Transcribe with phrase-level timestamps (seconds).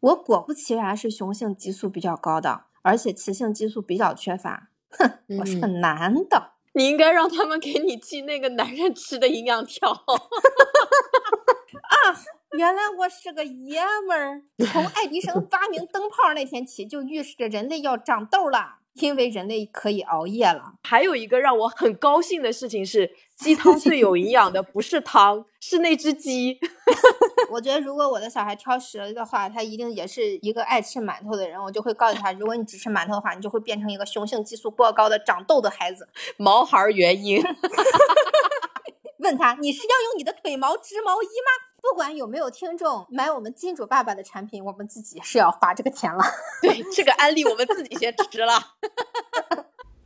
[0.00, 4.70] 我果不其然是雄性激素比较高的，而且雌性激素比较缺乏。
[4.90, 6.52] 哼，我是个男的。
[6.72, 9.90] 你应该让他们给你寄那个男人吃的营养条。
[9.92, 9.96] 啊，
[12.56, 14.42] 原来我是个爷们儿。
[14.72, 18.79] 从爱迪生发明灯泡那天起，就预示着人类要长痘了。
[18.94, 20.74] 因为人类可以熬夜了。
[20.82, 26.58] 还有一个让我很高兴的事情是，鸡汤最有营养的不是汤，是那只鸡。
[27.50, 31.60] 我觉得如果我的小孩挑食了的话，他一定也是一个爱吃馒头的人。
[31.60, 36.08] 我就会告诉他，如果你只吃馒头的话，你就会变成一个雄性激素过高的长痘的孩子。
[36.36, 37.42] 毛孩原因。
[39.18, 41.50] 问他，你是要用你的腿毛织毛衣吗？
[41.82, 46.22] 不管有没有听众买我们金主爸爸的产品，我们自己是要花这个钱了。
[46.62, 48.52] 对，这个安利我们自己先吃了。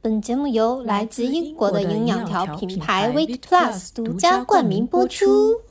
[0.01, 5.63] 本节目由来自英国的营养条品牌 Weight Plus 独家冠名播出。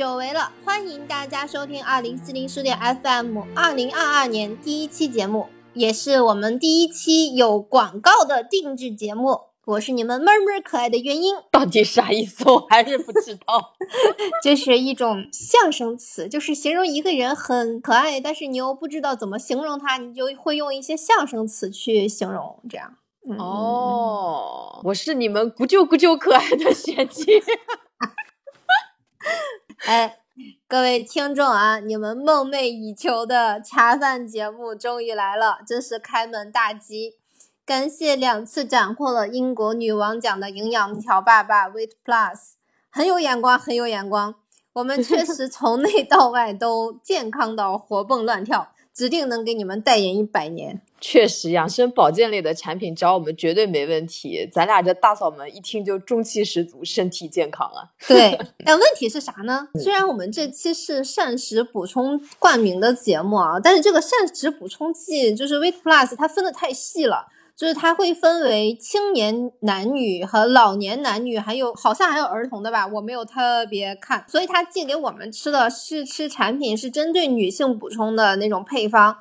[0.00, 9.40] 久违了，欢迎大家收听二零四零书店 FM 二零二二年第一期节目，也是我们第一期有广告的定制节目。
[9.66, 12.50] 我是你们妹妹可爱的原因，到底啥意思？
[12.50, 13.74] 我还是不知道。
[14.42, 22.58] 这是一种象声词，就是形容一个人很可爱，但是你又不知道怎么形容他，你就会用一些象声词去形容。
[22.70, 22.94] 这样，
[23.38, 27.42] 哦，我是你们咕啾咕啾可爱的学姐。
[29.86, 30.18] 哎，
[30.68, 37.16] 各位听众啊，你们梦寐以求的恰饭节目终于来了，真是开门大吉！
[37.64, 42.52] 感谢两次斩获了英国女王奖的营养条爸爸 Weight Plus，
[42.90, 44.34] 很有眼光，很有眼光。
[44.74, 48.72] 我们确实从内到外都健康到活蹦乱跳。
[49.00, 50.82] 指定能给你们代言一百年。
[51.00, 54.46] 确实，养生保健类的产品找我们绝对没问题。
[54.52, 57.88] 咱俩这大嫂们一听就中气十足，身体健康啊。
[58.06, 59.66] 对，但问题是啥呢？
[59.82, 67.26] 虽然我们这期是膳食补充冠名的节目啊，但是这个膳食补充剂就是 Weight Plus，它分的太细了。
[67.60, 74.24] 就是它会分为青年男女和老年男女，还有好像还有儿童的吧，我没有特别看。
[74.26, 79.14] 所以它寄给我们吃的试吃产品是针对女性补充的那种配方。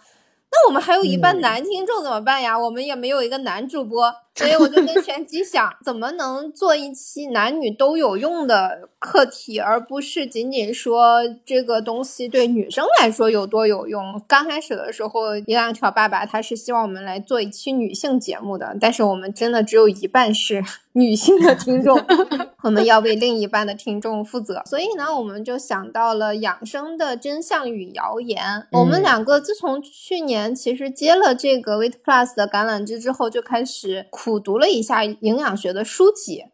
[0.51, 2.57] 那我们还有一半男听众怎么办呀？
[2.57, 14.21] 我们也没有一个男主播，所以我就跟玄机想，怎么能做一期男女都有用的课题，而不是仅仅说这个东西对女生来说有多有用。
[14.27, 20.63] 刚开始的时候，一两条爸爸他是希望我们来做一期女性节目的，但是我们真的只有一半是。
[20.93, 21.97] 女性的听众，
[22.63, 28.67] 我们要为另一半的听众负责，所以呢，我们就想到了养生的真相与谣言。
[28.71, 36.47] 我们两个自从去年其实接了这个 Weight Plus 的橄榄枝之后，就开始苦读了一下营养学的书籍。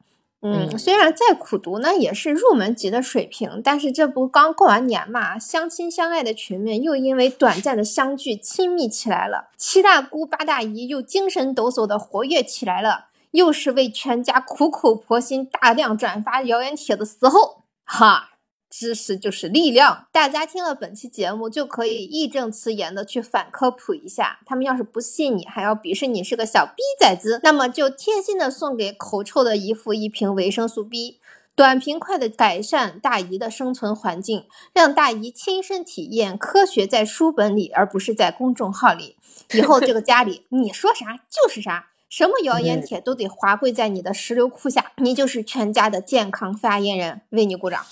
[0.43, 13.07] 嗯，虽然再苦读呢，也是入门级的水平，但是这不刚过完年嘛，相亲相爱的群们又因为短暂的相聚亲密起来了，七大姑八大姨又精神抖擞的活跃起来了。
[13.31, 18.29] 又是为全家苦口婆心、大量转发谣言帖的时候，哈，
[18.77, 20.07] 知识就是力量。
[20.11, 24.39] 大家听了本期节目，就可以义正辞严的去反科普一下。
[24.45, 31.19] 他们要是不信你，还要鄙视你是个小逼崽子，那么就贴心的送给口臭的姨父一瓶维生素 B，
[31.55, 39.15] 短平快的改善大姨的生存环境，让大姨亲身体验科学在书本里，而不是在公众号里。
[39.53, 41.87] 以后这个家里， 你说啥就是啥。
[42.17, 47.85] 什么谣言帖都得滑跪在你的石榴裤下，你就是全家的健康发言人，为你鼓掌。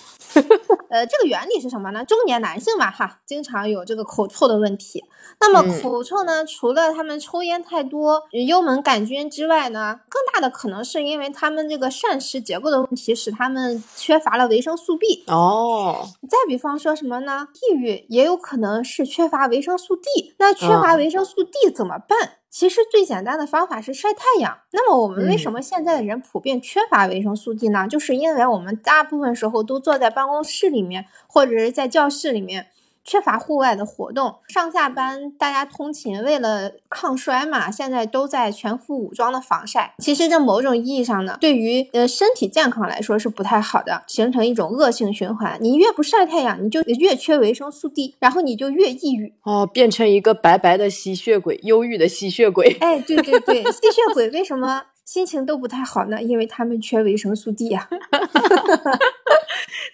[0.93, 2.05] 呃，这个原理是什么呢？
[2.05, 5.03] 中年男性嘛，哈，经常有这个口臭的问题。
[5.39, 15.23] 那么口臭呢，除了他们抽烟太多、幽门杆菌之外呢，更大的可能是因为他们这个膳食结构的问题，使他们缺乏了维生素 B。
[15.25, 17.47] 哦，再比方说什么呢？
[17.55, 20.35] 抑郁也有可能是缺乏维生素 D。
[20.37, 22.33] 那缺乏维生素 D 怎么办？
[22.51, 24.55] 其实最简单的方法是晒太阳。
[24.71, 27.87] 那么我们为什么现在的人普遍缺乏维生素 D 呢？
[27.87, 32.67] 就是因为我们大部分时候都坐在办公室里面，或者是在教室里面。
[33.05, 39.93] 缺乏户外的活动，上下班大家通勤，为了抗衰嘛，现在都在全副武装的防晒。
[39.97, 45.57] 其实这某种意义上呢，对于呃身体健康来说是不太好的，形成一种恶性循环。
[45.59, 52.77] 你越不晒太阳，你就越缺维生素 D，然后你就越抑郁哦，变成一个白白的吸血鬼，忧郁的吸血鬼。
[52.79, 54.83] 哎，对对对，吸血鬼为什么？
[55.05, 57.89] 心情都不太好呢，因为他们缺维生素 D 呀。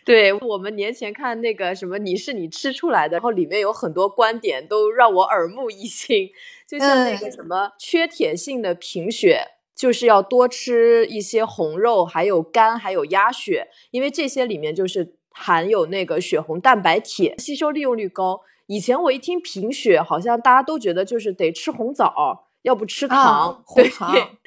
[0.05, 6.29] 对我们年前看那个什么，你是你吃出来的，然后里面有很多观点都让我耳目一新。
[6.67, 9.41] 就像那个什么缺铁性的贫血，
[9.75, 18.41] 就是要多吃一些红肉，还有肝，还有鸭血，因为这些里面就是含有那个血红蛋白铁，吸收利用率高。
[18.67, 23.91] 以前我一听贫血，好像大家都觉得就是得吃红枣，要不吃糖， 对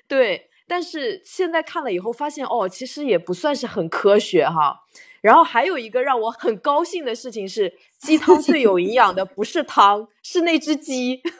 [0.08, 0.48] 对。
[0.66, 4.84] 但是现在看了以后发现，哦，其实也不算是很科学哈。
[5.20, 11.22] 然后还有一个让我很高兴的事情是，鸡汤最有营养的不是汤，是那只鸡。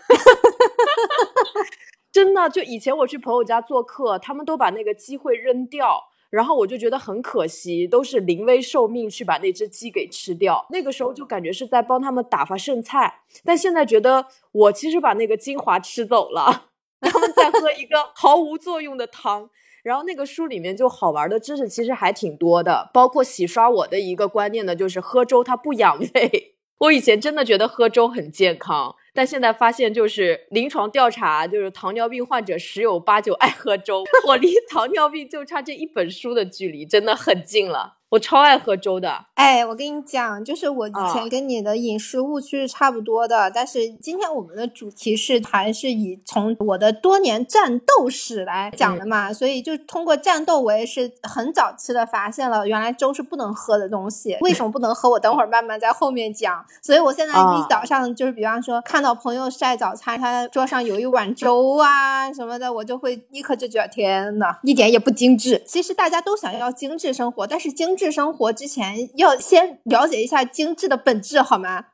[2.13, 5.99] 真的，就以前我去朋友家做客，他们都把那个鸡会扔掉，
[6.31, 10.65] 然后我就觉得很可惜，都是临危受命去把那只鸡给吃掉。
[10.71, 16.67] 那个时候就感觉是在帮他们打发剩菜，但现在觉得我其实把那个精华吃走了。
[17.03, 19.51] 他们在喝一个毫无作用的汤，
[19.83, 26.55] 然后那个书里面就好玩的知识其实还挺多的，包括洗刷我的一个观念呢，就是喝粥它不养胃。
[26.83, 34.03] 我以前真的觉得喝粥很健康，但现在发现就是临床调查，就是糖尿病患者十有八九爱喝粥。
[34.27, 37.99] 我离糖尿病就差这一本书的距离，真的很近了。
[38.13, 55.09] 我超爱喝粥的，哎，我跟你讲，就是我以前跟你的饮食误区是差不多的，但是今天我们的主题是还是以从我的多年战斗史来讲的嘛，所以就通过战斗，我也是很早期的发现了原来粥是不能喝的东西，为什么不能喝？
[55.09, 56.63] 我等会儿慢慢在后面讲。
[56.83, 65.63] 所以我现在一早上就是比方说看到朋友晒早餐，他桌上有一碗粥啊什么的，我就会立刻就觉得天呐，一点也不精致。
[65.67, 68.02] 其实大家都想要精致生活，但是精致。
[68.03, 71.85] 致生活之前要先了解一下精致的本质，好吗？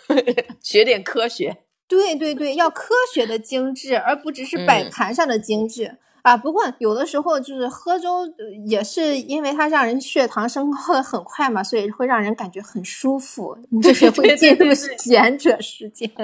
[0.62, 1.58] 学点科学。
[1.86, 6.34] 对对对，要科学的精致，而不只是摆盘上的精致啊。
[6.34, 8.26] 不过有的时候就是喝粥，
[8.66, 16.10] 也是因为它让人血糖升高的很快嘛，所以会让人感觉很舒服，就是会进入贤者时间。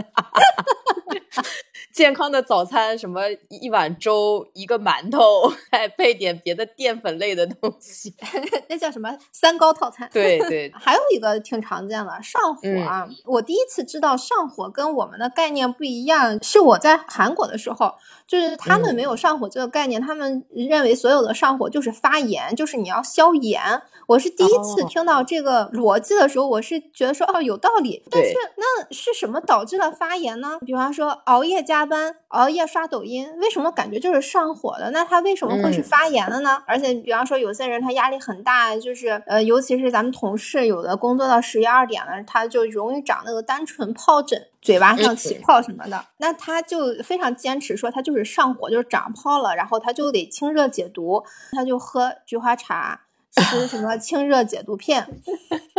[1.92, 8.14] 健康的早餐，什么一碗粥，一个馒头，还配点别的淀粉类的东西，
[8.68, 10.08] 那叫什么三高套餐？
[10.12, 10.72] 对对。
[10.78, 17.94] 还有一个挺常见的上火啊，我第一次知道上火跟我们的概念不一样，是我在韩国的时候，
[18.26, 23.82] 就是他们没有上火这个概念，他们认为所有的上火就是发炎，就是你要消炎。
[24.06, 30.58] 我是第一次听到这个逻辑的时候，我是觉得说哦有道理，但是那是什么导致了发炎呢？
[30.64, 34.90] 比方说熬夜加班、熬夜刷抖音，为什么感觉就是上火的？
[34.90, 36.62] 那他为什么会是发炎的呢？
[36.66, 53.02] 而且比方说有些人他压力很大，就是呃尤其是咱们同事有的工作到十一二点了，他就容易长那个单纯疱疹，嘴巴上起泡什么的，那他就非常坚持说他就是上火，就是长泡了，然后他就得清热解毒，他就喝菊花茶。
[53.30, 55.06] 吃什么 清热解毒片？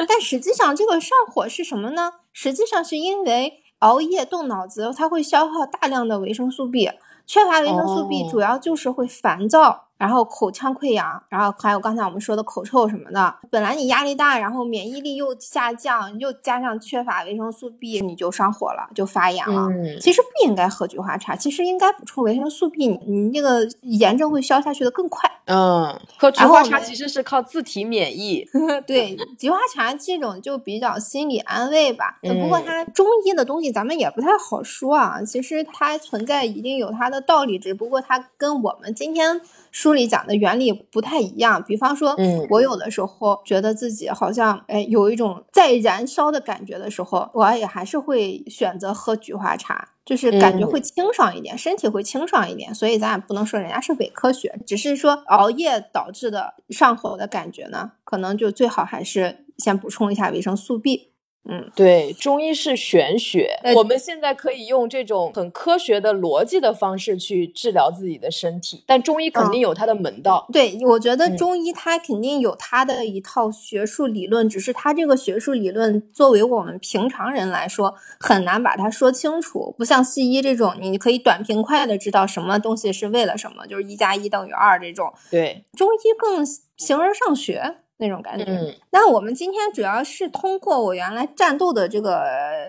[0.07, 2.13] 但实际上，这个上火是什么呢？
[2.31, 6.90] 实际上是因为熬夜动脑子，它会消耗大量的维生素 B，
[7.26, 9.89] 缺乏维生素 B 主要就是会烦躁。
[10.00, 13.36] 然后口腔溃疡，然后还有刚才我们说的口臭什么的。
[13.51, 19.68] 本来你压力大，然后免疫力又下降，又加上缺乏维生素 B，你就上火了，就发炎了。
[20.00, 25.30] 其实不应该喝菊花茶，其实应该补充维生素 B，你你那个炎症会消下去的更快。
[25.48, 28.48] 嗯，喝菊花茶其实是靠自体免疫。
[28.88, 32.19] 对，菊花茶这种就比较心理安慰吧。
[32.22, 35.22] 不过它中医的东西咱们也不太好说啊。
[35.24, 39.42] 其实它存在一定有它的道理，只不过它跟我们今天。
[39.71, 42.16] 书里讲的原理不太一样，比方说，
[42.49, 52.73] 我有的时候觉得自己好像哎有一种在燃烧的感觉的时候，我也还是会选择喝菊花茶，就是感觉会清爽一点，身体会清爽一点。
[52.73, 61.11] 所以咱也不能说人家是伪科学，只是说熬夜导致的上火的感觉呢，可能就最好还是先补充一下维生素 B。
[61.46, 70.46] 嗯，对，中医是玄学，我们现在可以用这种很科学的逻辑的方式去治疗自己的身体，但中医肯定有它的门道。
[70.52, 85.12] 对，我觉得中医它肯定有它的一套学术理论，只是它这个学术理论作为我们平常人来说很难把它说清楚，不像西医这种，你可以短平快的知道什么东西是为了什么，就是一加一等于二这种。
[85.31, 86.46] 对，中医更
[86.78, 87.78] 形而上学。
[88.00, 88.76] 那种感觉。
[88.92, 92.24] 那我们今天主要是通过我原来战斗的这个，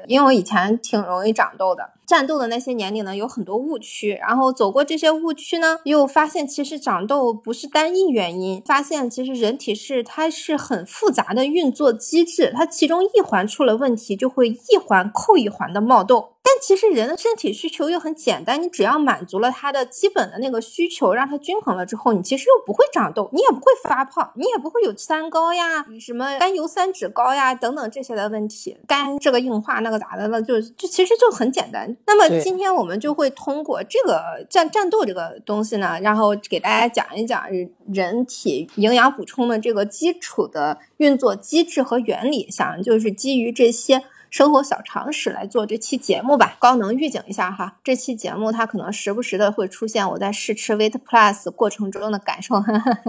[0.07, 4.19] 因为我以前挺容易长痘的，战斗的那些年里呢，有很多误区。
[4.21, 16.31] 然后走过这些误区呢，又发现其实长痘不是单一原因，发现其实人体是它是很复杂的运作机制，它其中一环出了问题，就会一环扣一环的冒痘。
[16.43, 31.95] 但其实人的身体需求又很简单，你只要满足了它的基本的那个需求，让它均衡了之后，你其实又不会长痘，你也不会发胖，你也不会有三高呀、什么甘油三酯高呀等等这些的问题，肝这个硬化那个咋的了，就就其实就很简单。
[32.07, 44.03] 那么今天我们就会通过这个战战斗这个东西呢，然后给大家讲一讲人人体营养补充的这个基础的运作机制和原理，想就是基于这些。
[44.31, 52.55] 生活小常识来做这期节目吧，高能预警一下哈，这期节目它可能时不时的会出现我在试吃 Weight Plus 过程中的感受。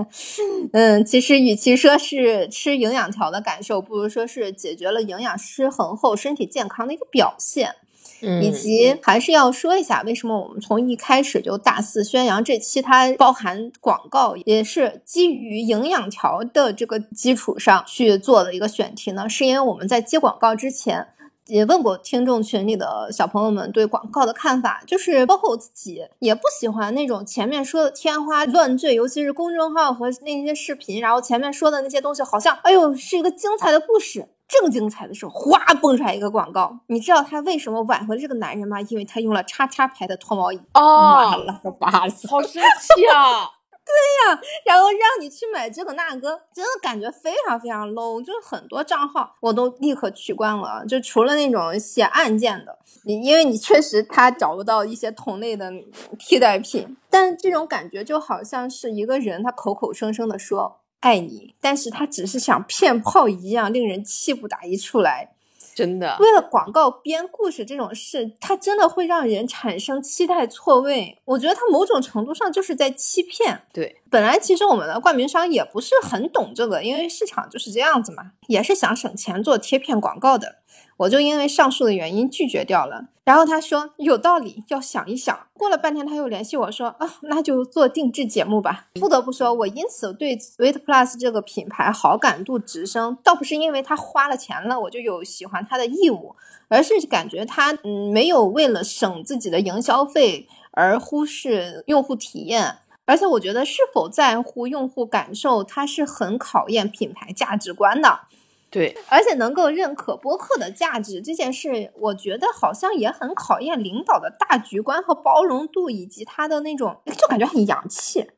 [0.74, 7.76] 嗯，其实与其说是吃营养条的感受，不如说是解决了营养失衡后身体健康的一个表现。
[8.22, 19.28] 嗯以及还是要说一下，为什么我们从一开始就大肆宣扬这期它包含广告，也是基于营养条的这个基础上去做的一个选题呢？
[19.28, 21.08] 是因为我们在接广告之前。
[21.48, 36.78] 也问过听众群里的小朋友们对广告的看法，就是包括我自己也不喜欢那种前面说的天花乱坠，尤其是公众号和那些视频，然后前面说的那些东西好像，哎呦是一个精彩的故事，正精彩的时候，哗蹦出来一个广告。
[36.88, 38.82] 你知道他为什么挽回了这个男人吗？
[38.82, 40.58] 因为他用了叉叉牌的脱毛仪。
[40.74, 42.28] 妈哦，了个巴子！
[42.28, 43.50] 好生气啊！
[44.64, 48.24] 然后让你去买这个那个，真的感觉非常非常 low。
[48.24, 55.70] 就是很多账号我都立刻取关了，就除了那种写案件的，你因为你确实他找不到一些同类的
[56.18, 65.34] 替代品，但这种感觉就好像是一个人他口口声声的说爱你，但是他只是想骗炮一样，令人气不打一处来。
[65.74, 71.18] 真的，为了广告编故事这种事，它真的会让人产生期待错位。
[71.24, 73.62] 我觉得他某种程度上就是在欺骗。
[73.72, 80.58] 对，本来其实我们的冠名商也不是很懂这个，因为市场就是这样子嘛，也是想省钱做贴片广告的。
[80.98, 83.06] 我就因为上述的原因拒绝掉了。
[83.24, 85.48] 然后他说有道理，要想一想。
[85.58, 88.88] 过了半天，他又联系我说啊，那就做定制节目吧。
[88.96, 96.36] 不得不说，我因此对 Wait Plus 这个品牌好感度直升，倒不是因为他花了钱了，我就有喜欢他的义务，
[96.68, 102.80] 而是感觉他嗯没有为了省自己的营销费而忽视用户体验。
[103.12, 108.22] 而且我觉得是否在乎用户感受，它是很考验品牌价值观的。
[108.70, 118.30] 对，而且能够认可播客的价值这件事，我觉得好像也很考验领导的大局观和包容度，以及他的那种就感觉很洋气。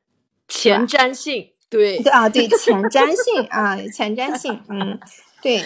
[0.48, 5.00] 前瞻性，对，对啊，对前 瞻性啊，前瞻性，嗯，
[5.40, 5.64] 对，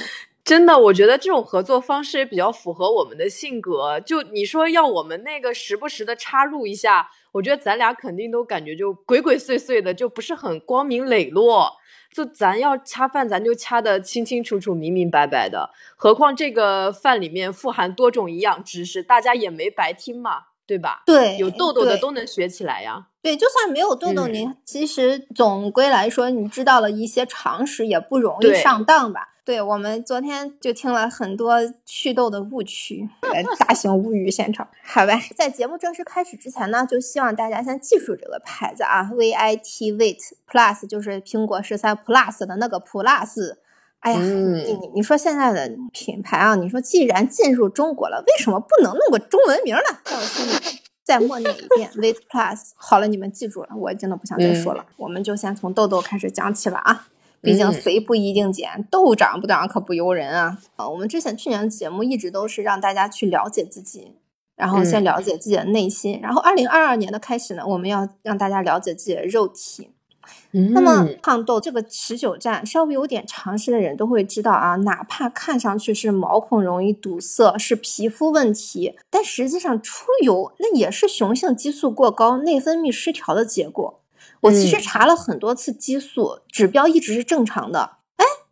[0.48, 4.00] 真的，我觉得这种合作方式也比较符合我们的性格。
[4.00, 11.74] 就你说要我们那个时不时的插入一下，我觉得咱俩肯定都感觉就鬼鬼祟祟的，就不是很光明磊落。
[12.14, 15.70] 就咱要掐饭，咱就掐的清清楚楚、明明白白的。
[15.98, 21.02] 何况这个饭里面富含多种营养知识，大家也没白听嘛，对吧？
[21.06, 23.08] 对，有痘痘的都能学起来呀。
[23.22, 29.30] 对，就算没有痘痘，嗯你其实总归来说，你知道了一些常识，也不容易上当吧？
[29.46, 31.56] 对我们昨天就听了很多
[31.86, 34.68] 祛痘的误区，呃大型无语现场。
[34.84, 40.20] 好吧，在节目正式开始之前呢，就希望大家先记住这个牌子啊，V I T Wait
[40.52, 43.56] Plus，就是苹果十三 Plus 的那个 Plus。
[44.08, 49.82] 哎呀，嗯你你你说现在的品牌啊，你说既然进入中国了，为什么不能弄个中文名呢？
[50.06, 52.72] 在我心里再默念一遍 Wait Plus。
[52.76, 54.86] 好了，你们记住了，我真的不想再说了。
[54.96, 57.08] 我们就先从痘痘开始讲起了啊。
[57.42, 60.58] 毕竟嗯肥不一定减，痘长不长可不由人啊！
[60.78, 64.14] 啊，我们之前去年的节目一直都是让大家去了解自己，
[64.56, 69.92] 然后先嗯了解自己的内心，然后二零二二年的开始呢，我们要让大家了解自己的肉体。
[70.74, 84.02] 那么嗯胖痘这个持久战，稍微有点常识的人都会知道啊，哪怕看上去是毛孔容易堵塞，是皮肤问题，但实际上出油那也是雄性激素过高、内分泌失调的结果。
[84.42, 87.98] 我其实嗯查了很多次激素指标，一直是正常的。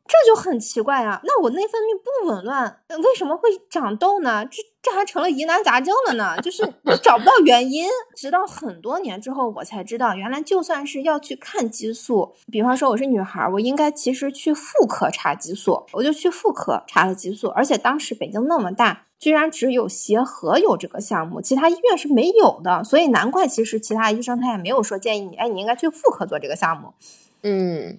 [0.06, 1.20] 哎，这就很奇怪啊！
[1.24, 4.46] 那我内分泌不紊乱，呃为什么会长痘呢？
[4.46, 6.38] 这这还成了疑难杂症了呢？
[6.42, 6.64] 就是
[7.02, 7.88] 找不到原因。
[8.16, 19.02] 直到很多年之后，我才知道，原来就算是要去看激素，比方说我是女孩，我应该其实去妇科查激素，我就去妇科查了激素，而且当时北京那么大。
[19.18, 26.94] 居然只有协和有这个项目，其他医院是没有的，所以难怪其实其他医生他也没有说建议你，哎，你应该去妇科做这个项目。
[27.42, 27.98] 嗯，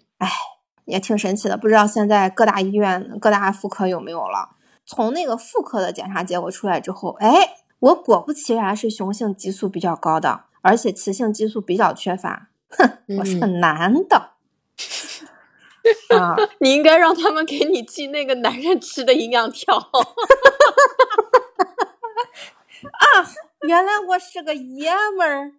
[0.86, 4.56] 也挺神奇的，不知道现在各大医院、各大妇科有没有了。
[4.86, 12.48] 从那个妇科的检查结果出来之后，哎，我果不其然是雄性激素比较高的，而且雌性激素比较缺乏。
[12.70, 14.30] 哼，我是个男的。
[16.16, 19.76] 啊， 你应该让他们给你寄那个男人吃的营养条。
[22.92, 23.02] 啊，
[23.66, 25.52] 原来我是个爷们儿，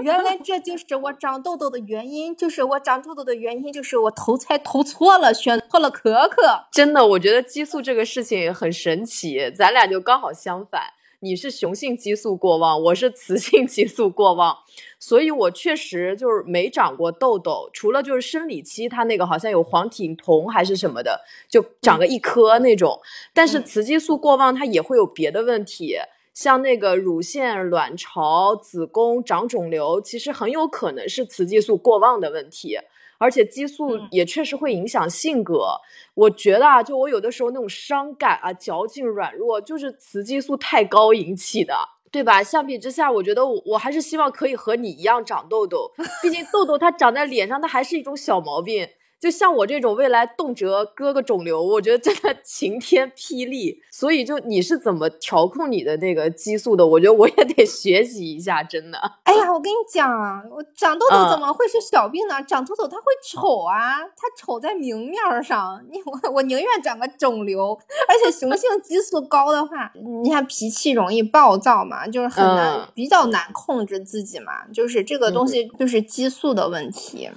[0.00, 6.66] 原来这就是我长痘痘的原因，就是我长痘痘的原因，就是我投胎投错了，选错了可可。
[6.70, 10.82] 真的，我觉得激素这个事情很神奇，咱俩就刚好相反。
[11.20, 14.56] 你是雄性激素过旺，我是雌性激素过旺，
[15.00, 23.00] 所以我确实就是没长过痘痘，除了就是生理期，它那个好像有黄体酮还是什么的，就长个一颗那种。
[23.34, 25.96] 但是雌激素过旺，它也会有别的问题，
[26.38, 32.78] 像那个乳腺、卵巢、子宫长肿瘤，其实很有可能是雌激素过旺的问题。
[33.18, 35.80] 而且激素也确实会影响性格，
[36.14, 41.74] 我觉得啊，就我有的时候那种伤感啊、矫情、软弱，就是雌激素太高引起的，
[42.12, 42.40] 对吧？
[42.40, 45.90] 相比之下，我觉得我我还是希望可以和你一样长痘痘，
[46.22, 48.88] 毕竟痘痘它长在脸上，它还是一种小毛病。
[49.20, 53.82] 就像我这种未来动辄割个肿瘤，我觉得真的 晴天霹雳。
[53.90, 56.86] 所以，就你是怎么调控你的那个激素的？
[56.86, 58.98] 我觉得我也得学习一下，真的。
[59.24, 62.40] 哎呀，我跟你讲啊，我长痘痘怎么会是小病呢？
[62.44, 65.84] 长痘痘它会丑啊，它丑在明面上。
[65.90, 67.76] 你我我宁愿长个肿瘤。
[68.08, 69.90] 而且雄性激素高的话，
[70.22, 74.66] 你看脾气容易暴躁嘛，就是很难，比较难控制自己嘛。
[74.72, 77.28] 就是这个东西就是激素的问题。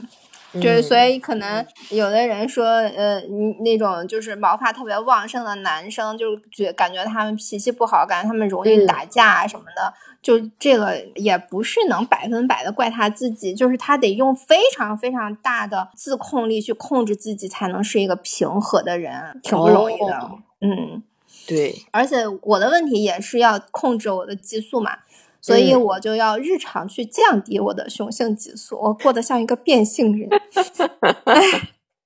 [0.54, 3.22] 就是所以可能有的人说，呃，
[3.64, 9.94] 那种就是毛发特别旺盛的男生，就觉感觉他们脾气不好，感觉他们容易打架啊什么的。
[10.22, 20.30] 就这个也不是能百分百的怪他自己，就是他得用非常非常大的自控力去控制自己，才能是一个平和的人，挺不容易的。
[20.60, 21.02] 嗯，
[21.48, 21.76] 对。
[21.90, 24.98] 而且我的问题也是要控制我的激素嘛。
[25.42, 30.30] 所以我就要日常去降低我的雄性激素，我过得像一个变性人。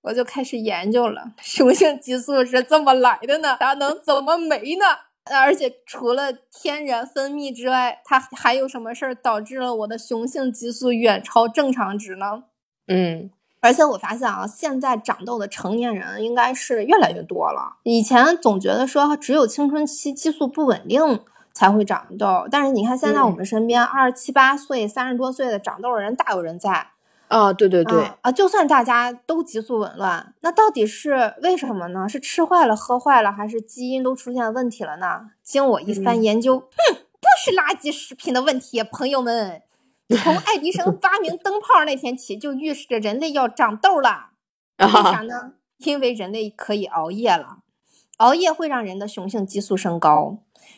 [0.03, 3.57] 我就开始研究了，雄性激素是这么来的呢？
[3.59, 4.85] 它能怎么没呢？
[5.33, 12.43] 而且除了天然分泌之外，它还有什么事儿导致了我的雄性激素远超正常值呢？
[12.87, 17.77] 嗯，而且我发现啊，现在长痘的成年人应该是越来越多了。
[17.81, 21.19] 以前总觉得说只有青春期激素不稳定。
[21.55, 26.89] 才会长痘，但是你看现在我们身边二十七八岁、三十多岁的长痘的人大有人在
[27.29, 27.51] 啊！
[27.51, 28.31] 对对对啊！
[28.31, 32.07] 就算大家都激素紊乱，那到底是为什么呢？
[32.07, 35.31] 是吃坏了、喝坏了，还是基因都出现问题了呢？
[35.41, 39.61] 经我一番研究，哼，不是垃圾食品的问题，朋友们，
[40.21, 44.31] 从爱迪生发明灯泡那天起，就预示着人类要长痘了。
[44.77, 45.53] 为啥呢？
[45.77, 47.59] 因为人类可以熬夜了，
[48.17, 50.37] 熬夜会让人的雄性激素升高。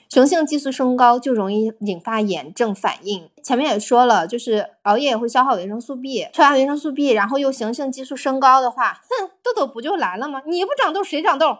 [0.09, 3.29] 雄性激素升高就容易引发炎症反应。
[3.43, 10.41] 前面也说了，就是熬夜也会消耗维生素 B，缺乏维生素 B，然后又雄性激素升高的话，哼，痘痘不就来了吗？
[10.45, 11.57] 你不长痘谁长痘？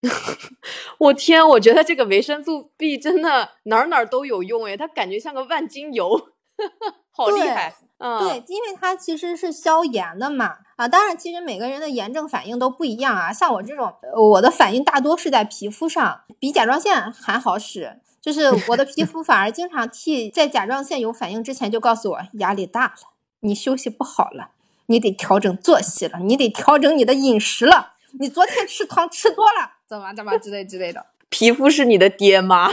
[0.98, 6.28] 我天，我觉得这个维生素 B 真的哪儿哪儿都有用诶，它感觉像个万金油，
[7.24, 7.74] 好厉害。
[7.98, 10.58] 嗯，对，因为它其实是消炎的嘛。
[10.76, 13.32] 啊，当然，其实每个人的炎症反应都不一样啊。
[13.32, 18.00] 像我这种，我的反应大多是在皮肤上，比甲状腺还好使。
[18.20, 22.94] 就是我的皮肤反而 经常替在甲状腺有反应之前就告诉我压力大了，
[23.40, 24.50] 你休息不好了，
[24.86, 31.06] 你得调整作息了，你得调整你的饮食了，你昨天吃糖吃多了，怎么怎么之类之类的。
[31.30, 32.70] 皮肤是你的爹妈，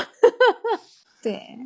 [1.23, 1.58] 对。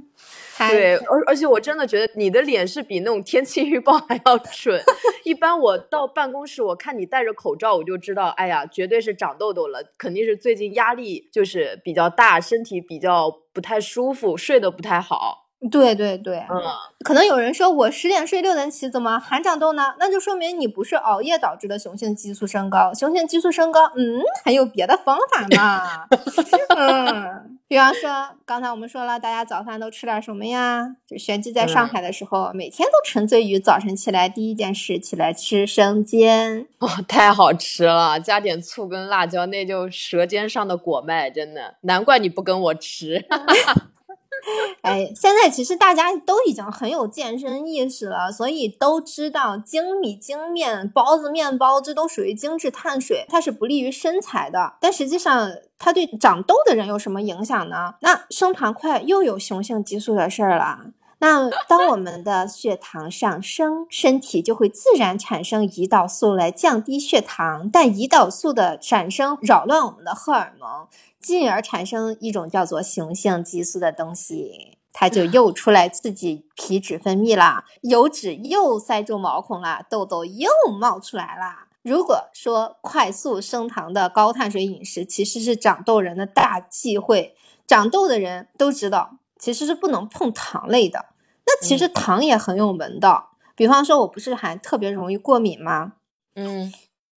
[0.67, 4.82] 对，而而且我真的觉得你的脸是比那种天气预报还要准。
[5.24, 15.45] 一般我到办公室，我看你戴着口罩，我就知道，哎呀，绝对是长痘痘了，肯定是最近压力就是比较大，身体比较不太舒服，睡得不太好。
[15.69, 16.63] 对对对，嗯，
[17.04, 19.93] 可能有人说我十点睡六点起，怎么还长痘呢？
[20.00, 26.08] 那就说明你不是熬夜导致的雄性激素升高，雄性激素升高，嗯，还有别的方法嘛？
[26.78, 28.10] 嗯，比方说
[28.47, 30.95] 刚才我们说了，大家早饭都吃点什么呀？
[31.05, 43.23] 就玄机在上海的时候，每天都沉醉于早晨起来第一件事起来吃生煎，哇，太好吃了，加点醋跟辣椒，那就舌尖上的果麦，真的，难怪你不跟我吃。
[44.82, 54.73] 哎，现在其实大家都已经很有健身意识了，所以都知道精米精面、包子、面包这都属于精致碳水，它是不利于身材的。
[54.80, 57.95] 但实际上，它对长痘的人有什么影响呢？
[58.02, 60.80] 那升糖快又有雄性激素的事儿了。
[61.19, 70.88] 那当我们的血糖上升，身体就会自然产生胰岛素来降低血糖，但胰岛素的产生扰乱我们的荷尔蒙。
[71.19, 81.67] 进而产生一种叫做雄性激素的东西，它就又出来刺激皮脂分泌啦，油脂又塞住毛孔啦，痘痘又冒出来了。
[81.82, 87.36] 如果说快速升糖的高碳水饮食其实是长痘人的大忌讳，
[87.67, 91.08] 长痘的人都知道其实是不能碰糖类的。
[91.47, 95.93] 那其实糖也很有门道，比方说，我不是还特别容易过敏吗？
[96.36, 96.71] 嗯，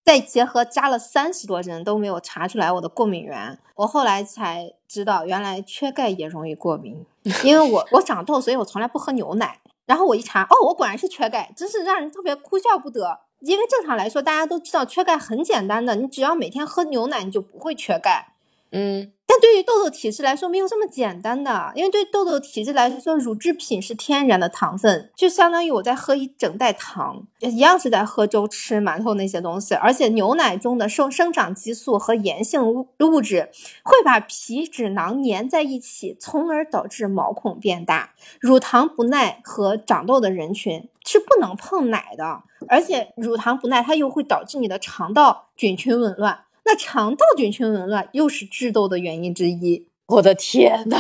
[0.06, 7.06] 再结合扎了三十多针都没有查出来我的过敏源，我后来才知道，原来缺钙也容易过敏。
[7.44, 9.60] 因为我我长痘，所以我从来不喝牛奶。
[9.86, 13.20] 然后我一查，哦，我果然是缺钙，真是让人特别哭笑不得。
[13.42, 18.34] 因为正常来说，大家都知道缺钙很简单的，你只要每天喝牛奶，你就不会缺钙。
[18.72, 21.72] 嗯，但对于痘痘体质来说，没有这么简单的。
[21.74, 29.74] 因为对痘痘体质来说，乳制品是天然的糖分，就相当于我在喝一整袋糖，一样是在喝粥、吃馒头那些东西。
[29.74, 33.50] 而且牛奶中的生生长激素和炎性物物质
[33.84, 38.10] 会把皮脂囊粘在一起，从而导致毛孔变大。
[38.42, 46.42] 乳糖不耐和长痘的人群是不能碰奶的，而且乳糖不耐它又会导致你的肠道菌群紊乱。
[46.66, 49.88] 那肠道菌群紊乱又是致痘的原因之一。
[50.08, 50.98] 我的天呐，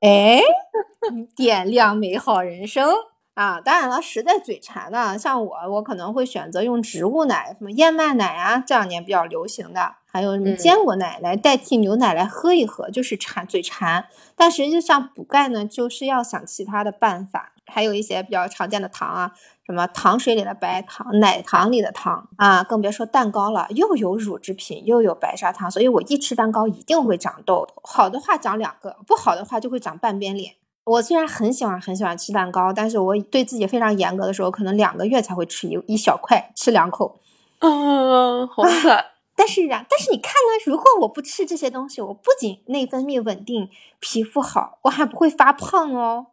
[0.00, 0.40] 哎，
[1.34, 2.88] 点亮美好人生
[3.34, 3.60] 啊！
[3.60, 14.06] 当然了，实在嘴馋的，像我，我可能会选择用植物奶，什么燕麦奶啊，这两年比较流行的，还有什么坚果奶来代替牛奶来喝一喝，就是馋嘴馋。
[14.36, 19.32] 但实际上补钙呢，就是要想其他的办法，还有一些比较常见的糖啊。
[19.66, 27.66] 什么糖水里的白糖，奶糖里的糖啊，更别说蛋糕了，又有乳制品，又有白砂糖，所以我一吃蛋糕一定会长痘。
[27.82, 30.54] 好的话长两个，不好的话就会长半边脸。
[30.84, 37.18] 我虽然很喜欢很喜欢吃蛋糕，但是我对自己非常严格的时候，可能两个月才会吃一一小块，吃两口。
[37.58, 39.06] 嗯，好惨。
[39.34, 46.26] 但是啊，但是你看呢，如果我不吃这些东西，我不仅内分泌稳定，皮肤好，我还不会发胖哦。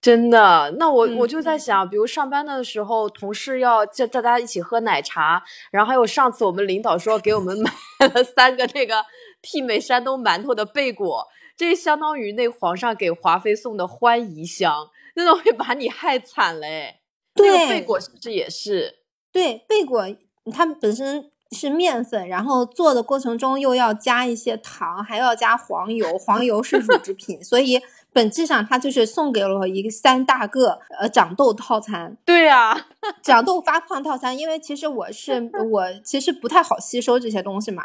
[0.00, 9.04] 真的，那我我就在想，比如上班的时候，同事要叫大家一起喝奶茶，然后还有上次我们领导说给我们 买了三个那个
[9.42, 17.00] 媲美山东馒头的贝果，这相当于那皇上给华妃送的欢宜香，真的会把你害惨嘞。
[17.34, 19.00] 对，贝果是不是也是？
[19.30, 20.06] 对，贝果
[20.50, 27.82] 它本身是面粉，然后做的过程中又要加一些糖，还要加黄油，黄油是乳制品，所以。
[28.12, 32.16] 本质上，他就是送给了我一个三大个呃长痘套餐。
[32.24, 32.86] 对呀，
[33.22, 37.84] 长痘发胖套餐，因为其实我是 我其实不太好吸收这些东西嘛。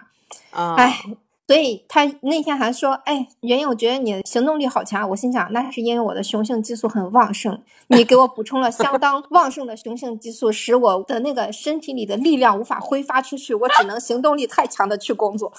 [0.51, 0.99] 啊，哎，
[1.47, 5.07] 所以他那天还说，哎，原因我觉得你行动力好强。
[5.09, 15.53] 我心想，那是因为我的雄性激素很旺盛，你给我补充了相 当旺盛的雄性激素，使我的那个身体里的力量无法挥发出去，我只能行动力太强的去工作。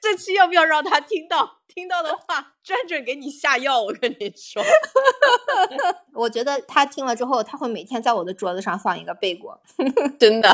[0.00, 1.56] 这期要不要让他听到？
[1.76, 3.82] 听到的话，专准给你下药。
[3.82, 4.62] 我跟你说，
[6.14, 9.60] 我觉得他听了之后，他会每天在我的桌子上放一个贝果。
[10.18, 10.48] 真的。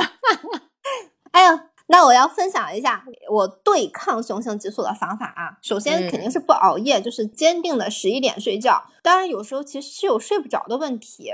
[1.30, 5.58] 哎呀，那我要分享一下我对抗雄性激素的方法啊。
[5.62, 8.82] 首先肯定是不熬夜，就是坚定的十一点睡觉。
[9.00, 11.30] 当然有时候其实是有睡不着的问题。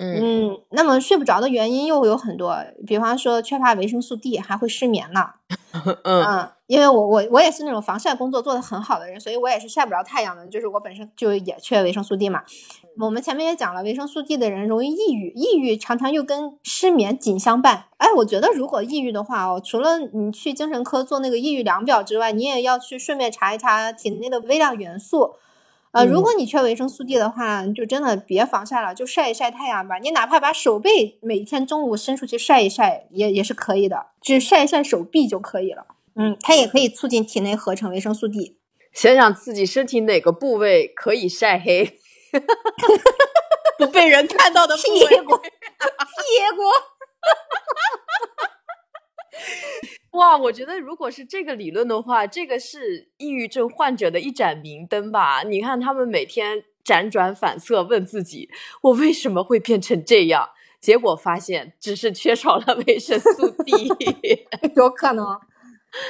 [0.00, 2.56] 嗯，那么睡不着的原因又有很多，
[2.86, 5.30] 比方说缺乏维生素 D，还会失眠呢。
[6.04, 12.42] 嗯，因为我我我也是那种防晒工作做得很好的人，所以我也是晒不着太阳的，就是我本身就也缺维生素 D 嘛。
[13.00, 17.84] 我们前面也讲了，维生素 D 的人容易抑郁，抑郁常常又跟失眠紧相伴。
[17.96, 25.34] 哎，我觉得如果抑郁的话哦，除了你去精神科做那个抑郁量表之外，你也要去顺便查一查体内的微量元素。
[25.98, 29.98] 呃，如果你缺维生素 D 的话，就真的别防晒了，就晒一晒太阳吧。
[29.98, 35.86] 你哪怕把手背每天中午伸出去晒一晒，也也是可以的，只晒一晒手臂就可以了。
[36.14, 38.56] 嗯，它也可以促进体内合成维生素 D。
[38.92, 41.98] 想想自己身体哪个部位可以晒黑，
[43.76, 45.48] 不被人看到的部位，屁股，屁
[46.56, 46.62] 股。
[50.12, 55.42] 哇，我觉得如果是这个理论的话，这个是抑郁症患者的一盏明灯吧？
[55.42, 58.48] 你看他们每天辗转反侧，问自己：
[58.82, 60.48] 我为什么会变成这样？
[60.80, 63.88] 结果发现只是缺少了维生素 D，
[64.76, 65.26] 有可能，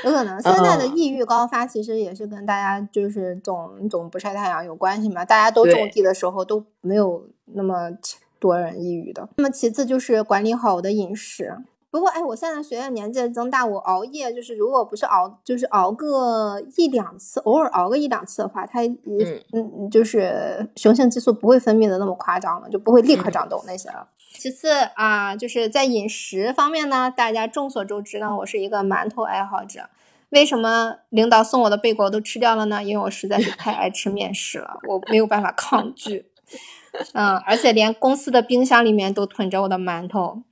[0.05, 0.41] 有可能。
[0.43, 5.25] 现在的抑郁高发其实也是跟大家就是总总不晒太阳有关系嘛？
[5.25, 7.91] 大家都种地的时候都没有那么
[8.39, 9.29] 多人抑郁的。
[9.39, 11.57] 那么其次就是管理好我的饮食。
[11.91, 24.09] 不过，哎，我现在随着年纪的增大，我熬夜就是，如果不是熬，就是熬个一两次，偶尔熬个一两次的话，它嗯嗯，就是雄性激素不会分泌的那么夸张了，就不会立刻长痘那些了。
[24.39, 29.89] 其次啊，就是在饮食方面呢，大家众所周知呢，我是一个馒头爱好者。
[30.29, 32.85] 为什么领导送我的贝果都吃掉了呢？
[32.85, 36.27] 因为我实在是太爱吃面食了，我没有办法抗拒。
[37.15, 40.43] 嗯，而且连公司的冰箱里面都囤着我的馒头。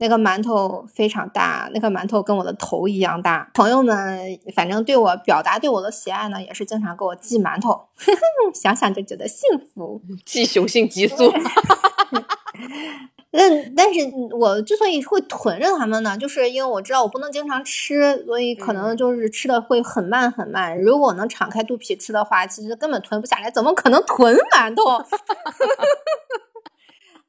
[0.00, 3.50] 那个馒头非常大，那个馒头跟我的头一样大。
[3.52, 4.18] 朋友们
[4.54, 7.88] 反正对我表达对我的喜爱呢，也是经常给我寄馒头，
[8.54, 10.00] 想想就觉得幸福。
[10.24, 11.32] 寄雄性激素。
[13.30, 14.00] 但但是
[14.38, 20.80] 我之所以会囤着它们呢，就是因为我知道我不能经常吃，所以可能就是吃的会很慢很慢。
[20.80, 25.04] 如果能敞开肚皮吃的话，其实根本囤不下来，怎么可能囤馒头？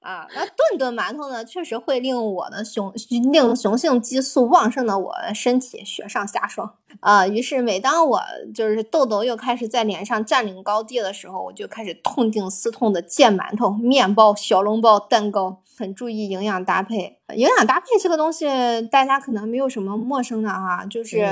[0.10, 2.92] 啊，那顿顿馒头呢，确实会令我的雄
[3.32, 7.28] 令雄性激素旺盛的我身体雪上加霜啊。
[7.28, 8.20] 于是每当我
[8.56, 15.62] 就是痘痘又开始在脸上占领高地的时候，我就开始痛定思痛的见馒头、面包、小笼包、蛋糕。
[15.80, 18.46] 很注意营养搭配，营养搭配这个东西
[18.92, 21.26] 大家可能没有什么陌生的哈，就是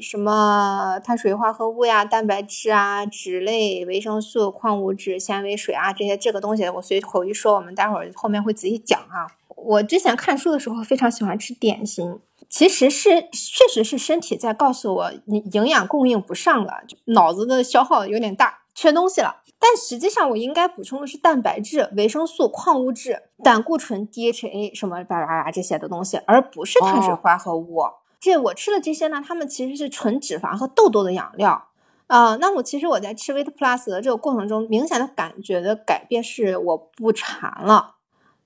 [0.00, 9.26] 什么碳水化合物呀、蛋白质啊、脂类、维生素、矿物质、纤维、水啊这些这个东西，我随口一说，我们待会儿后面会仔细讲啊。
[9.56, 19.42] 我之前看书的时候非常喜欢吃点心，其实是确实是身体在告诉我你营养供应不上了，脑子的消耗有点大，缺东西了。
[19.60, 27.84] 但实际上，我应该补充的是蛋白质、维生素、矿物质、胆固醇、DHA 什么叭叭叭这些的东西，而不是碳水化合物。
[28.18, 31.68] 这我吃的这些呢，它们其实是纯脂肪和痘痘的养料
[32.06, 32.36] 啊。
[32.36, 37.96] 那我其实我在吃 Weight Plus 的这个过程中，明显的感觉的改变是我不馋了。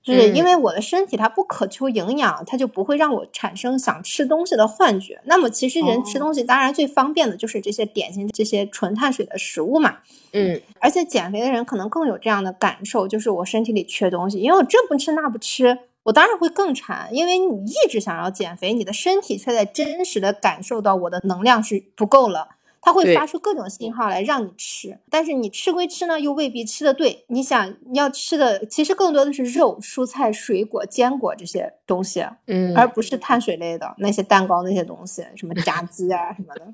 [0.05, 5.19] 就是因为我的身体它不渴求营养，它就不会让我产生想吃东西的幻觉。
[5.25, 9.97] 那么其实人吃东西当然最方便的就是这些点心、这些纯碳水的食物嘛。
[10.31, 17.09] 嗯，而且减肥的人可能更有这样的感受，就是我身体里缺东西，因为我这不吃那不吃，我当然会更馋。
[17.11, 22.49] 因为你一直想要减肥，你的身体却在真实的感受到我的能量是不够了。
[22.85, 27.25] 它会发出各种信号来让你吃，但是你吃归吃呢，又未必吃的对。
[27.29, 36.73] 你想要吃的，其实更多的是肉、蔬菜、水果、坚果这些东西，嗯，而不是碳水类的那些蛋糕那些东西，什么炸鸡啊什么的。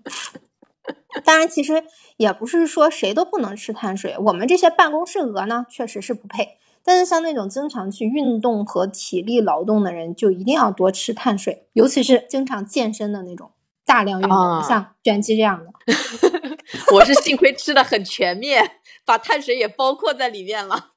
[1.23, 1.81] 当然，其实
[2.17, 6.57] 也不是说谁都不能吃碳水，我们这些办公室鹅呢，确实是不配。
[6.83, 13.51] 但是像那种经常去运动和体力劳动的人，就一定要多吃碳水，尤其是经常健身的那种。
[13.91, 15.93] 大量运动，像拳击这样的，
[16.95, 20.91] 我是幸亏吃的很全面，把碳水也包括在里面了。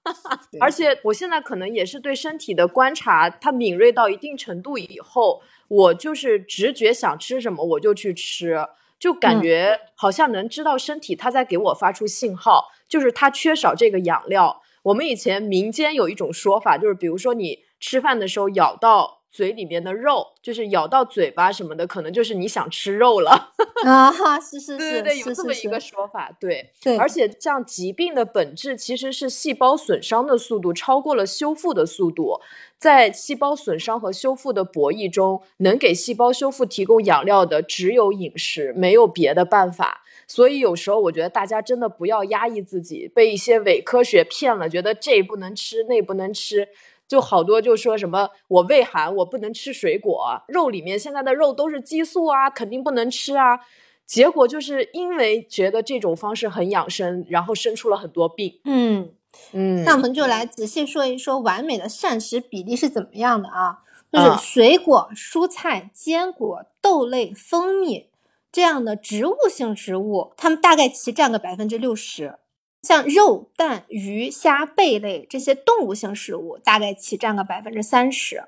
[0.61, 8.65] 而且我现在可能也是对身体的观察，它敏锐到一定程度以后，我就是直觉想吃什么我就去吃，
[8.97, 14.63] 就感觉好像能知道身体它在给我发出信号，就是它缺少这个养料。
[14.85, 19.24] 我们以前民间有一种说法，就是比如说你吃饭的时候咬到。
[19.35, 23.53] 嘴里面的肉，就是咬到嘴巴什么的，可能就是你想吃肉了
[23.85, 24.39] 啊！
[24.39, 26.97] 是是是，对对对，有这么一个说法，对对。
[26.97, 32.41] 而且像疾病的本质其实是细胞损伤的速度超过了修复的速度，
[32.79, 40.03] 在细胞损伤和修复的博弈中，能给细胞修复提供养料的只有饮食，没有别的办法。
[40.29, 46.69] 所以有时候我觉得大家真的不要压抑自己，被一些伪科学骗了，觉得这不能吃，那不能吃。
[47.07, 53.61] 就好多就说什么我胃寒，我不能吃水果，肉里面现在的肉都是激素啊，肯定不能吃啊。
[54.07, 58.61] 结果就是因为觉得这种方式很养生，然后生出了很多病。
[58.65, 59.13] 嗯
[59.53, 63.79] 嗯，那我们就来仔细说一说完美的膳食比例是怎么样的啊？
[64.13, 68.11] 就是水果、蔬菜、坚果、豆类、蜂蜜
[68.53, 72.37] 这样的植物性食物，它们大概其占个百分之六十。
[72.85, 78.45] 像肉、蛋、鱼、虾、贝类这些动物性食物，大概其占个百分之三十。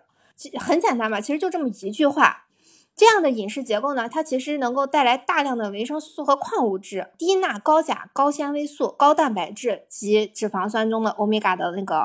[0.61, 1.18] 很简单吧？
[1.20, 2.42] 其实就这么一句话。
[2.94, 12.03] 这样的饮食结构呢，它其实能够带来大量的维生素和矿物质，低钠、高钾、高纤维素、高蛋白质及脂肪酸中的欧米伽的那个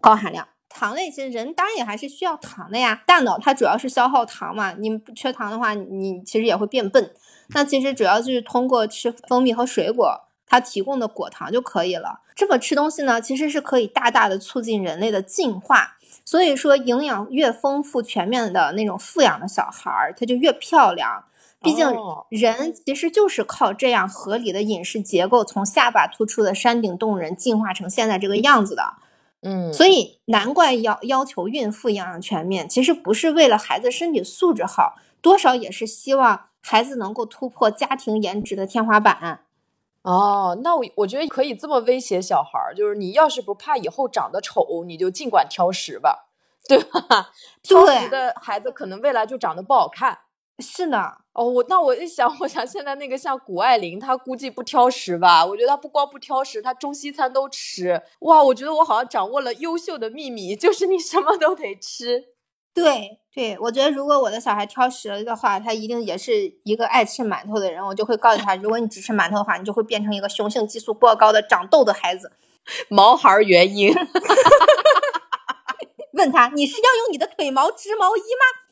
[0.00, 0.48] 高含量。
[0.68, 3.02] 糖类其实人当然也还是需要糖的呀。
[3.06, 7.12] 大脑它主要是消耗糖嘛，你不缺糖的话，你其实也会变笨。
[7.50, 10.25] 那其实主要就是通过吃蜂蜜和水果。
[10.46, 12.20] 它提供的果糖就可以了。
[12.34, 15.96] 这么吃东西呢，其实是可以大大的促进人类的进化。
[16.24, 21.24] 所以说，营养越丰富、全面的那种富养的小孩儿，他就越漂亮。
[21.62, 21.86] 毕竟
[22.28, 28.94] 人其实就是靠这样合理的饮食结构，从下巴突出的山顶洞人进化成现在这个样子的。
[29.42, 39.40] 嗯，所以难怪要要求孕妇营养全面，其实不是为了孩子身体素质好，多少也是希望孩子能够突破家庭颜值的天花板。
[40.06, 46.28] 哦，那我我觉得可以这么威胁小孩儿，就是你要是不怕以后长得丑，你就尽管挑食吧，
[46.68, 47.32] 对吧？
[47.60, 50.20] 挑食的孩子可能未来就长得不好看。
[50.60, 55.44] 是呢，哦，我那我一想，我想现在那个像谷爱凌，她估计不挑食吧？
[55.44, 58.00] 我觉得她不光不挑食，她中西餐都吃。
[58.20, 62.35] 哇，我觉得我好像掌握了优秀的秘密，就是你什么都得吃。
[62.76, 67.82] 对对，我觉得如果我的小孩挑食了的话，他一定也是一个爱吃馒头的人。
[67.82, 72.32] 我就会告诉他，如果你只吃馒头的话，你就会变成一个雄性激素过高的长痘的孩子。
[72.88, 73.94] 毛孩原因。
[76.12, 78.66] 问他，你是要用你的腿毛织毛衣吗？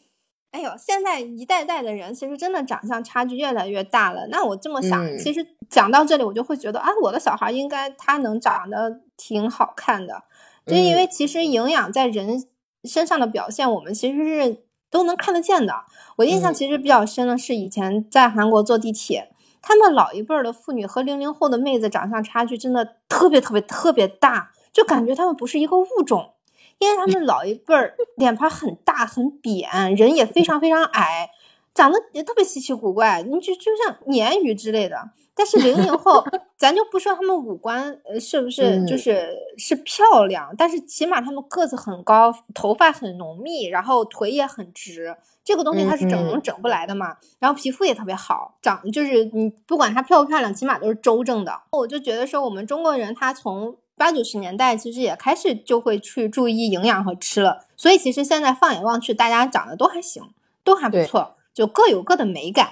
[0.50, 4.26] 哎呦，现在一代代的人其实真的长相差距越来越大了。
[4.28, 10.22] 那我这么想，其实讲到这里，我就会觉得啊，我的小孩应该他能长得挺好看的，
[10.66, 12.46] 就因为其实营养在人
[12.84, 15.84] 身上的表现，我们其实是都能看得见的。
[16.16, 26.30] 我印象其实比较深的是以前在韩国坐地铁，他们老一辈的妇女和零零后的妹子长相差距真的特别特别特别大，就感觉他们不是一个物种。
[26.78, 31.30] 因为他们老一辈儿脸盘很大很扁，人也非常非常矮，
[31.72, 35.10] 长得也特别稀奇古怪，你就就像鲶鱼之类的。
[35.34, 36.24] 但是零零后，
[36.56, 47.16] 咱就不说他们五官呃是不是就是是漂亮，但是起码他们个子很高，头发很浓密，然后腿也很直，这个东西它是整容整不来的嘛。
[47.38, 51.62] 然后皮肤也特别好，长就是你不管她漂不漂亮，起码都是周正的。
[51.72, 53.76] 我就觉得说我们中国人他从。
[53.96, 60.20] 八九十年代其实也开始就会去注意营养和吃了，所以其实现在放眼望去，大家长得都还行，
[60.64, 62.70] 都还不错，就各有各的美感。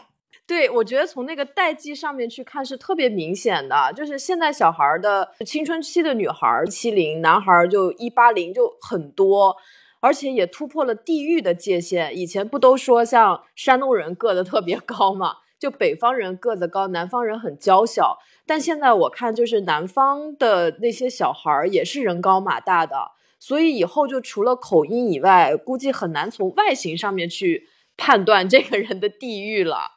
[0.54, 9.56] 对，我觉得从那个代际上面去看是特别明显的，就是现在小孩的青春期的女孩七零，男孩就一八零就很多，
[10.00, 12.14] 而且也突破了地域的界限。
[12.14, 18.18] 以前不都说像山东人个子特别高嘛，就北方人个子高，南方人很娇小。
[18.44, 29.92] 但现在我看，就是南方的那些小孩也是人高马大的，所以以后就除了口音以外，估计很难从外形上面去判断这个人的地域了。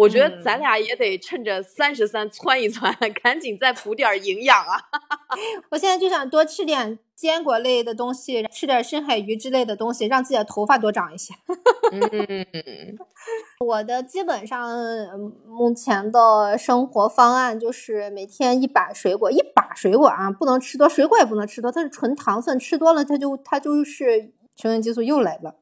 [0.00, 4.80] 我觉得咱俩也得趁着三十三窜一窜， 赶紧再补点营养啊！
[5.70, 11.34] 我现在就想多吃点坚果类的东西，吃点深海鱼之类的东西，让自己的头发多长一些。
[11.92, 12.98] 嗯，
[13.66, 14.74] 我的基本上
[15.46, 25.56] 目前的生活方案就是每天一把水果，一把水果啊，不能吃多，水果也不能吃多，它是纯糖分，吃多了它就它就是雄性激素又来了，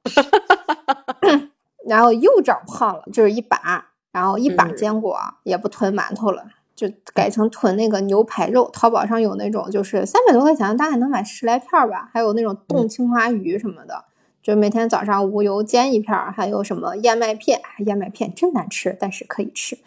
[1.89, 3.88] 然后又长胖了，就是一把。
[4.11, 6.45] 然后一把坚果也不囤馒头了，
[6.75, 8.71] 就改成囤那个牛排肉。
[8.73, 12.09] 淘宝上有那种，就是三百多块钱，大概能买十来片吧。
[12.13, 14.07] 还有那种冻青花鱼什么的，
[14.43, 16.17] 就每天早上无油煎一片。
[16.33, 19.79] 还有什么燕麦片，燕麦片真难吃，但是可以吃。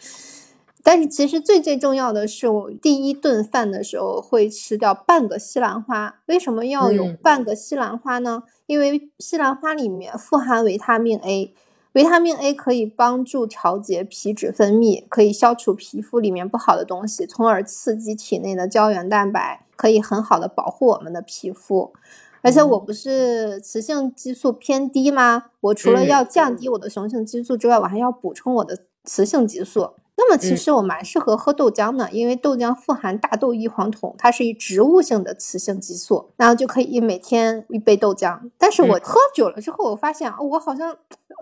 [0.84, 6.16] 但是其实最最重要的是，我第一顿饭的时候会吃掉半个西兰花。
[6.26, 8.42] 为什么要有半个西兰花呢？
[8.66, 11.54] 因为西兰花里面富含维他命 A。
[11.92, 21.92] 维他命 A 可以帮助调节皮脂分泌，可以消除皮肤里面不好的东西，从而刺激体内的胶原蛋白，可以很好的保护我们的皮肤。
[22.40, 25.44] 而且我不是雌性激素偏低吗？
[25.60, 29.90] 我除了要降低我的雄性激素之外，我还要补充我的雌性激素。
[30.24, 38.38] 那么其实我蛮适合喝豆浆的，因为豆浆富含大豆异黄酮，它是一植物性的雌性激素，然后就可以每天一杯豆浆。
[38.56, 40.96] 但是我喝久了之后，我发现哦我好像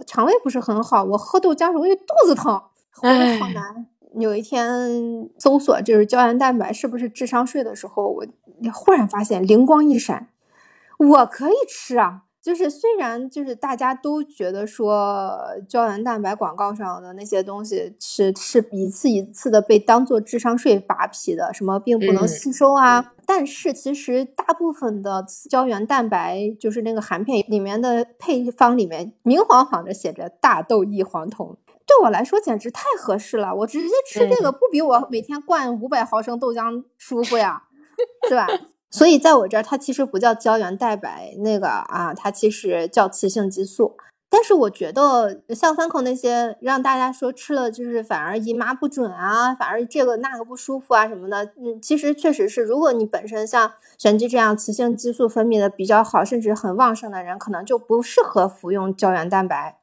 [0.06, 3.86] 肠胃不是很好，我喝豆浆容易肚子疼，好难。
[4.14, 8.24] 有一天搜索就是胶原蛋白是不是智商税的时候，我
[8.72, 10.28] 忽然发现灵光一闪，
[10.98, 12.22] 我可以吃啊。
[12.42, 37.64] 就是虽然就是大家都觉得说胶原蛋白广告上的那些东西是是一次一次的被当做智商税扒皮的，什么并不能吸收啊，但是其实大部分的胶原蛋白就是那个含片里面的配方里面明晃晃的写着大豆异黄酮，对我来说简直太合适了，我直接吃这个不比我每天灌五百毫升豆浆舒服呀，
[38.28, 38.46] 是吧？
[38.90, 43.96] 所以在我这儿，它其实不叫胶原蛋白，那个啊，它其实叫雌性激素。
[44.32, 59.78] 但是我觉得像三口那些让大家说吃了就是反而姨妈不准啊，反而这个那个不舒服啊什么的，嗯，其实确实是，如果你本身像璇玑这样雌性激素分泌的比较好，甚至很旺盛的人，可能就不适合服用胶原蛋白。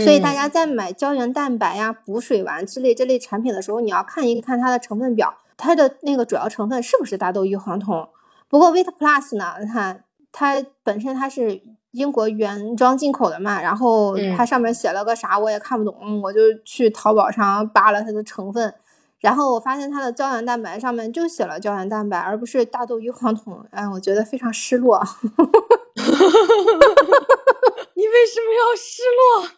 [0.00, 8.08] 所以大家在买胶原蛋白呀、补水丸之类这类产品的时候，你要看一看它的成分表，它的那个主要成分是不是大豆异黄酮。
[8.54, 9.98] 不过 Vita Plus 呢，它
[10.30, 18.72] 它本身它是英国原装进口的嘛，然后它上面写了个啥我也看不懂，我就去淘宝上扒了它的成分，
[19.18, 25.02] 然后我发现它的胶原蛋白上面就写了胶原蛋白，而不是大豆异黄酮，哎，我觉得非常失落。
[27.96, 29.50] 你为什么要失落？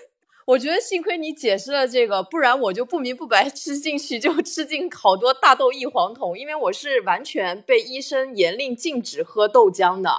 [0.46, 10.10] 我觉得幸亏你解释了这个，不然我就不明不白吃进去就吃进好多大豆异黄酮，因为我是完全被医生严令禁止喝豆浆的。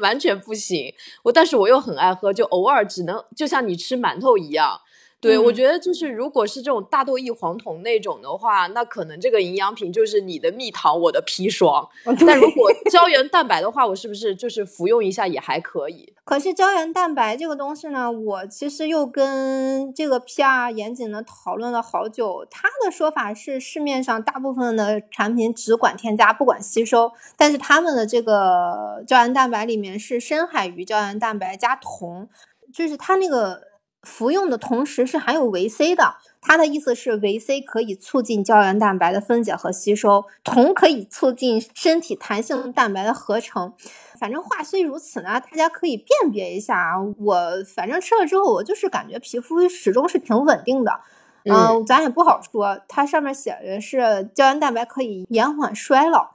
[0.00, 0.92] 完全不行。
[1.22, 4.80] 我但是我又很爱喝，就偶尔只能就像你吃馒头一样。
[5.20, 11.88] 对，我觉得就是如果是这种大豆异黄酮那种的话，那可能这个营养品就是你的蜜糖，我的砒霜。
[12.04, 16.12] 但如果胶原蛋白的话，我是不是就是服用一下也还可以？
[16.24, 22.46] 可是胶原蛋白这个东西呢，我其实又跟这个 PR 严谨的讨论了好久。
[22.48, 32.28] 他的说法是，市面上大部分的产品只管添加不管吸收，但是他们的这个胶原蛋白里面是深海鱼胶原蛋白加铜，
[32.72, 33.66] 就是它那个。
[34.02, 43.74] 服用的同时是含有维 C 的，它的意思是维 C 可以促进胶原蛋白的分解和吸收，铜可以促进身体弹性蛋白的合成。
[44.18, 46.94] 反正话虽如此呢，大家可以辨别一下啊。
[47.18, 47.36] 我
[47.74, 51.00] 反正吃了之后，我就是感觉皮肤始终是挺稳定的。
[51.44, 56.30] 嗯，咱也不好说，它上面写的是胶原蛋白可以延缓衰老。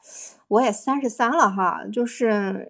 [0.49, 2.69] 我也三十三了哈，就是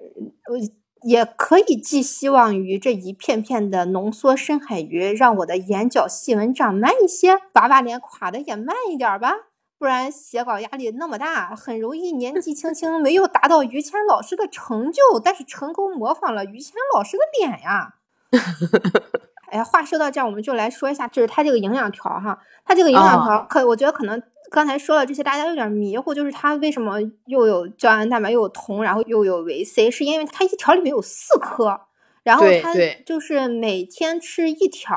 [0.49, 0.82] 我。
[1.03, 9.33] 也可以寄希望于这一片片的浓缩深海鱼，让我的眼角细纹长慢一些，把把脸垮的也慢一点吧。
[9.77, 17.95] 不然写稿压力那么大，很容易年纪轻轻没有达到于谦老师的成就，但是成功模仿了于谦老师的脸呀。
[19.51, 24.21] 哎呀，话说到这儿，我们就来说一下，就是它这个营养条哈，它这个营养条可，我觉得可能。
[24.53, 31.81] 刚才说了这些，大家有点迷糊，就是它为什么又有胶原蛋白，又有铜，然后又有维 C，是因为它一条里面有四颗，
[32.21, 32.71] 然后它
[33.03, 34.95] 就是每天吃一条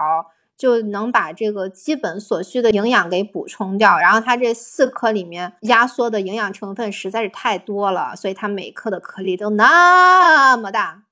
[0.59, 11.06] 就能把这个基本所需的营养给补充掉，然后它这四颗里面压缩的营养成分实在是太多了，所以它每颗的颗粒都那么大。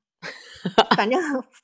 [0.97, 1.21] 反正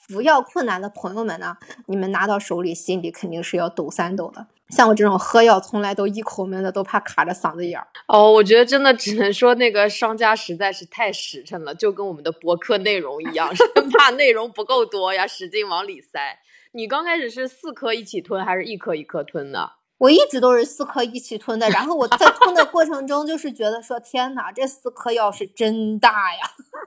[0.09, 1.57] 服药困难的朋友们呢，
[1.87, 4.47] 你们拿到手里心里肯定是要抖三抖的。
[4.69, 7.89] 像我这种喝药从来都一口闷的，都怕卡着嗓子眼儿。
[8.07, 16.39] 哦，我觉得真的只能说那个商家实在是太实诚了，就跟我们的博客内容一样，生怕 内容不够多呀，使劲往里塞。
[16.73, 19.73] 你刚开始是四颗一起吞，还是一颗一颗吞的？
[19.99, 26.41] 我一直都是四颗一起吞的，然后我在吞的过程中，就是觉得说，天哪，这四颗药是真大呀！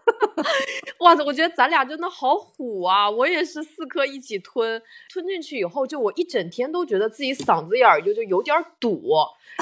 [0.99, 3.09] 哇塞，我觉得咱俩真的好虎啊！
[3.09, 4.81] 我也是四颗一起吞，
[5.11, 9.13] 吞进去以后，就我一整天都觉得自己嗓子眼儿就就有点堵，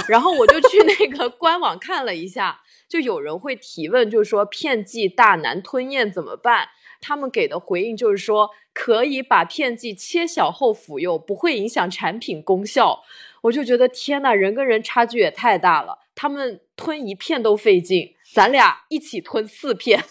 [0.08, 6.70] 然后我就去那个 官网看了一下，就有人会提问，就是说片剂大难吞咽怎么办？
[7.00, 13.04] 他们给的回应就是说，可以把片剂切小后服用，不会影响产品功效。
[13.42, 15.98] 我就觉得天呐，人跟人差距也太大了。
[16.14, 20.04] 他们吞一片都费劲，咱俩一起吞四片，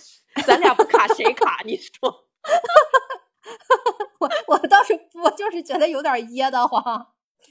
[0.47, 1.61] 咱俩不卡谁卡？
[1.65, 2.25] 你说？
[4.19, 7.09] 我我倒是我就是觉得有点噎得慌。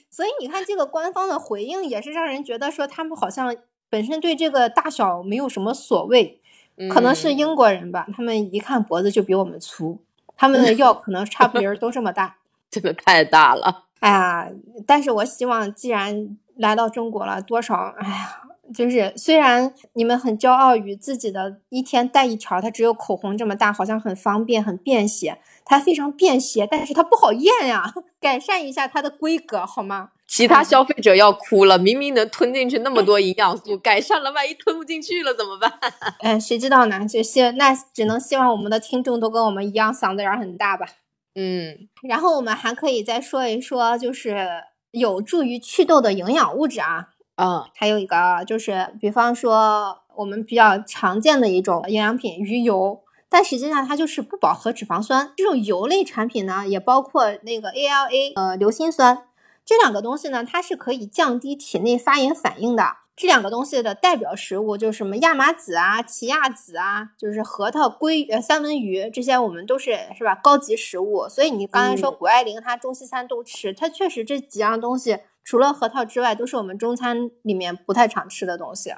[0.09, 3.55] 所以你看，这个官方的回应也是让人觉得说他们好像
[3.89, 6.41] 本身对这个大小没有什么所谓。
[6.89, 10.01] 可能是英国人吧，他们一看脖子就比我们粗，
[10.38, 12.38] 他们的药可能差不离儿都这么大，
[12.71, 13.88] 这个太大了。
[13.99, 14.49] 哎呀，
[14.88, 18.41] 但是我希望，既然来到中国了，多少，哎呀，
[18.74, 30.09] 就是虽然你们很骄傲于自己的一天带一条，它只有口红这么大，好像很方便、很便携，它非常便携，但是它不好咽呀， 改善一下它的规格好吗？
[30.28, 35.72] 其他消费者要哭了，明明能吞进去那么多营养素，改善了，万一吞不进去了怎么办？
[36.22, 37.03] 哎，谁知道呢？
[37.07, 40.86] 就希那只能希望我们的听众都跟我们一样，嗓子眼很大吧。
[41.34, 44.47] 嗯，然后我们还可以再说一说，就是
[44.91, 47.09] 有助于祛痘的营养物质啊。
[47.40, 55.32] 嗯，还有一个就是，比方说我们比较常见的一种营养品鱼油，但实际上它就是不饱和脂肪酸。
[55.38, 59.24] 这种油类产品呢，也包括那个 ALA 呃硫辛酸，
[59.64, 62.98] 这两个东西呢，它是可以降低体内发炎反应的。
[63.16, 70.36] 这两个东西的代表食物就是什么亚麻籽啊、奇亚籽啊，就是核桃、鲑呃三文鱼这些，我们都是是吧？
[70.42, 71.28] 高级食物。
[71.28, 75.20] 所以你刚才说谷爱凌她中西餐都吃，她确实这几样东西
[75.50, 78.93] 除了核桃之外，都是我们中餐里面不太常吃的东西。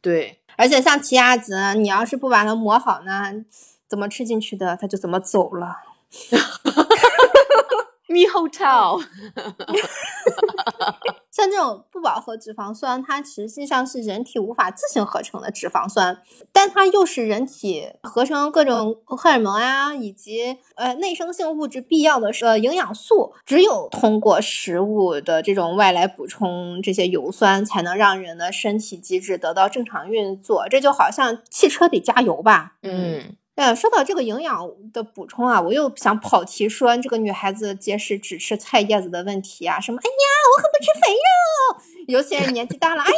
[0.00, 3.44] 对，而且像奇亚籽，你要是不把它磨好呢，
[3.88, 5.78] 怎么吃进去的，它就怎么走了。
[8.06, 9.04] Me Hotel，
[11.30, 16.22] 像这种不饱和脂肪酸，它实际上是人体无法自行合成的脂肪酸，
[16.52, 23.34] 但它又是人体合成各种荷尔蒙啊，以及呃内生性物质必要的呃营养素。
[23.44, 30.66] 只有通过食物的这种外来补充这些油酸，才能让人的身体机制得到正常运作。
[30.68, 32.76] 这就好像汽车得加油吧？
[32.82, 33.36] 嗯。
[33.56, 39.98] 呃，说到这个营养的补充啊，我又想跑题说这个女孩子节食只吃菜叶子的问题啊，什么？
[39.98, 40.12] 哎呀，
[40.56, 43.16] 我可不吃肥肉，尤其是年纪大了，哎呀，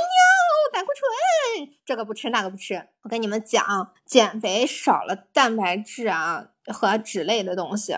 [0.73, 2.87] 胆固醇，这个不吃那个不吃。
[3.03, 7.97] 我跟你们讲，减肥少了蛋白质啊和脂类的东西，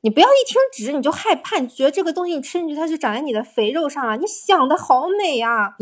[0.00, 4.16] 你不要一听脂你就害怕，你觉得这个东西你吃进去它就长在你的肥肉上了。
[4.16, 5.76] 你想的好美啊，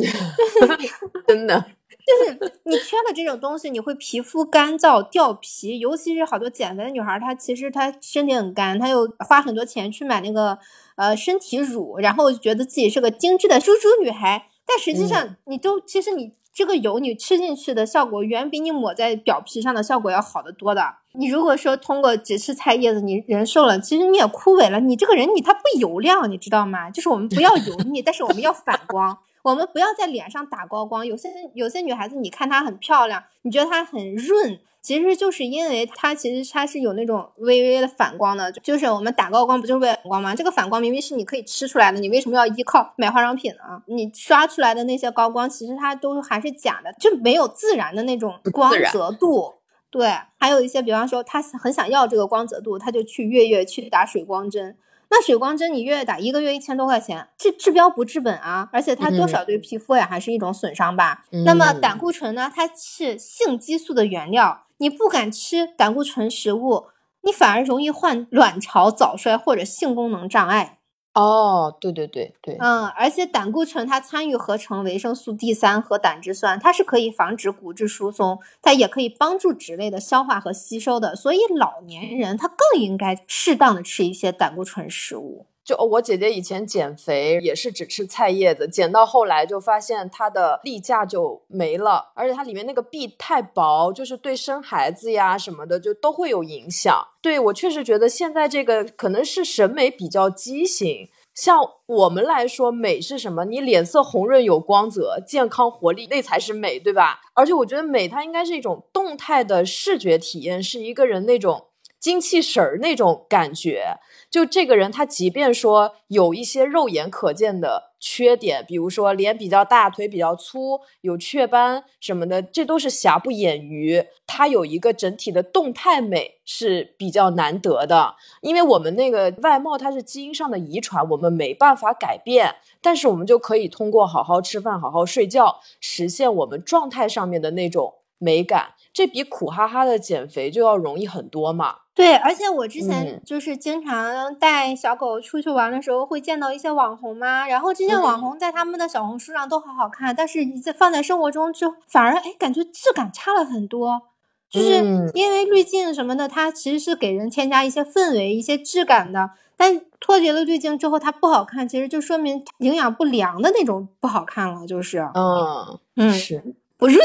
[1.27, 1.65] 真的。
[2.07, 10.57] 就是你缺了这种东西，你会皮肤干燥掉皮，尤其是好多减肥的女孩，她其实她身体很干，她又花很多钱去买那个
[10.95, 20.95] 呃身体乳，然后觉得自己是个精致的猪猪女孩，但实际上你都其实你这个油你吃进去的效果远比你抹在表皮上的效果要好得多的。
[21.15, 26.89] 你如果说通过只吃菜叶子你人瘦了，其实你也枯萎了，你这个人你他不油亮，你知道吗？
[26.89, 29.19] 就是我们不要油腻，但是我们要反光。
[29.47, 31.07] 我们不要在脸上打高光。
[31.07, 38.51] 有些有些女孩子，你看她很漂亮，你觉得她很润，其实就是因为她其实她是有那种微微的反光的。
[38.51, 40.35] 就是我们打高光不就是为了反光吗？
[40.35, 43.81] 这个反光明明是你可以吃出来的，你为什么要依靠买化妆品呢？
[43.87, 49.55] 你刷出来的那些高光，其实它都还是假的，就没有自然的那种光泽度。
[49.93, 54.77] 对，还有一些，比方说他很想要这个光泽度，他就去月月去打水光针。
[55.09, 58.69] 那水光针你月月打一个月一千多块钱，这治标不治本啊！
[58.73, 61.25] 而且它多少对皮肤也还是一种损伤吧。
[61.45, 62.51] 那么胆固醇呢？
[62.55, 66.87] 它是性激素的原料，你不敢吃胆固醇食物，
[67.23, 70.79] 你反而容易患卵巢早衰或者性功能障碍。
[71.17, 85.47] 哦，对对对对，嗯，而且胆固醇它参与合成维生素 D 三和胆汁酸，它是可以防止骨质疏松，它也可以帮助脂类的消化和吸收的，所以老年人他更应该适当的吃一些胆固醇食物。
[85.67, 96.97] 就我姐姐以前减肥也是只吃菜叶子，减到后来就发现她的例假就没了，而且它里面那个壁太薄，就是对生孩子呀什么的就都会有影响。
[97.21, 103.45] 对我确实觉得现在这个可能是审美比较畸形，像我们来说美是什么？
[103.45, 107.23] 你脸色红润有光泽、健康活力，那才是美，对吧？
[107.35, 111.65] 而且我觉得美它应该是一种动态的视觉体验，是一个人那种。
[111.99, 113.97] 精气神儿那种感觉，
[114.37, 124.05] 就这个人，他即便说有一些肉眼可见的缺点，比如说脸比较大、腿比较粗、有雀斑什么的，这都是瑕不掩瑜。
[124.27, 138.75] 他有一个整体的动态美是比较难得的，因为我们那个外貌它是基因上的遗传，我们没办法改变，但是我们就可以通过好好吃饭、好好睡觉，实现我们状态上面的那种美感。
[138.93, 141.77] 这比苦哈哈的减肥就要容易很多嘛。
[141.95, 147.47] 对，而且我之前就是经常带小狗出去玩的时候，会见到一些网红嘛。
[147.47, 154.03] 然后这些网红在他们的小红书上都好好看，但是你在放在生活中就反而哎，感觉质感差了很多。
[154.49, 159.31] 就是因为滤镜什么的，它其实是给人添加一些氛围、一些质感的。
[159.57, 165.01] 但脱离了滤镜之后，它不好看，其实就说明营养不良的那种不好看了，就是。
[165.15, 166.43] 嗯嗯，是
[166.77, 166.99] 不润。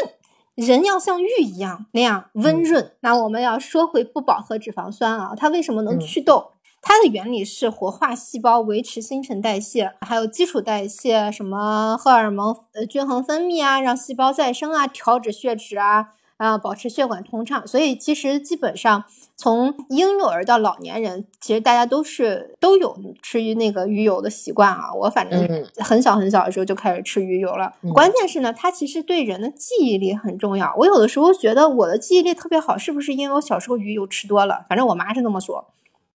[0.55, 2.93] 人要像玉一样那样温润。
[3.01, 6.53] 那我们要说回不饱和脂肪酸啊，它为什么能祛痘？
[6.83, 16.13] 它的原理是活化细胞，维持新陈代谢，还有基础代谢，什么荷尔蒙呃均衡分泌啊，让细胞再生啊，调脂血脂啊。
[16.41, 19.03] 啊，保持血管通畅，所以其实基本上
[19.35, 24.91] 从婴幼儿到老年人，其实大家都是都有吃鱼那个鱼油的习惯啊。
[24.91, 25.39] 我反正
[25.77, 27.71] 很小很小的时候就开始吃鱼油了。
[27.93, 30.73] 关键是呢，它其实对人的记忆力很重要。
[30.79, 34.65] 我有的时候觉得我的记忆力特别好，是不是因为我小时候鱼油吃多了？
[34.67, 35.67] 反正我妈是这么说。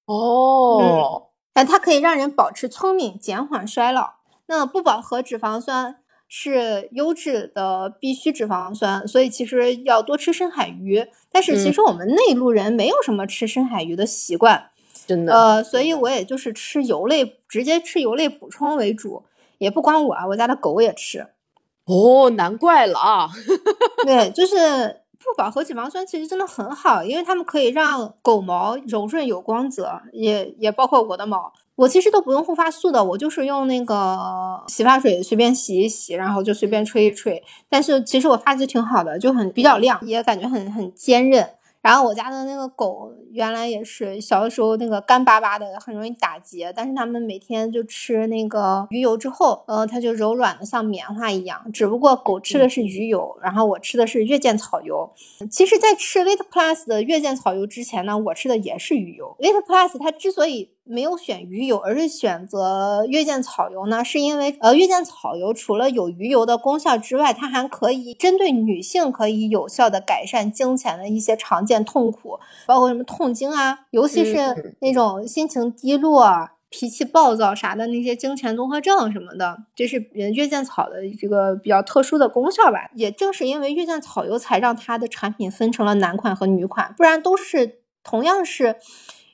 [0.06, 4.14] 哦，但它可以让人保持聪明，减缓衰老。
[4.46, 5.98] 那不饱和脂肪酸。
[6.28, 11.06] 是优质的必需脂肪酸，所以其实要多吃深海鱼。
[11.30, 14.70] 但是其实我们内陆人没有什么吃深海鱼的习惯，
[15.06, 15.32] 真的。
[15.32, 19.24] 呃，所以我也就是吃油类，直接吃油类补充为主。
[19.58, 21.28] 也不光我啊，我家的狗也吃。
[21.86, 23.30] 哦，难怪了啊。
[24.04, 31.52] 对，就是不饱和脂肪酸其实真的很好，因为它们可以让狗毛柔顺有光泽，也也包括我的毛。
[31.74, 37.42] 我其实都不用护发素的，我就是用那个洗发水随便洗一洗，然后就随便吹一吹。
[37.68, 41.50] 但是其实我发质挺好的，就很比较亮，也感觉很很坚韧。
[41.86, 46.72] 然后我家的那个狗原来也是小的时候那个干巴巴的，很容易打结。
[46.74, 51.70] 但是它们每天就吃那个鱼油之后，呃，它就柔软的像棉花一样。
[51.72, 55.08] 只不过狗吃的是鱼油，然后我吃的是月见草油。
[55.48, 59.36] 其实，在吃 Vit Plus 的月见草油之前呢，我吃的也是鱼油。
[59.38, 82.90] Vit Plus 它之所以没有选鱼油，而是选择月见草油呢，是因为呃，月见草油除了有鱼油的功效之外，它还可以针对女性可以有效的改善经前的一些常见痛苦，包括什么痛经啊，尤其是那种心情低落、脾气暴躁啥的那些经前综合症什么的，这是月见草的这个比较特殊的功效吧。
[82.94, 88.76] 也正是因为月见草油才让它的产品分成了男款和女款，不然都是同样是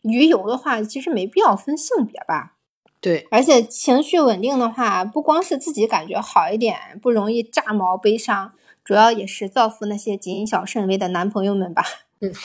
[0.02, 2.54] 鱼油的话，其实没必要分性别吧。
[3.00, 8.52] 对，而且情绪稳定的话，不光是自己感觉好一点，不容易炸毛悲伤，
[8.84, 11.84] 主要也是造福那些谨小慎微的男朋友们吧。
[12.20, 12.32] 嗯。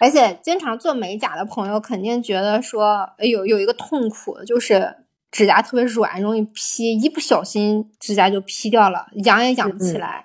[0.00, 4.96] 而且经常做美甲的朋友肯定觉得说，有有一个痛苦，就是
[5.30, 10.24] 指甲特别软，容易劈，一不小心指甲就劈掉了，养也养不起来。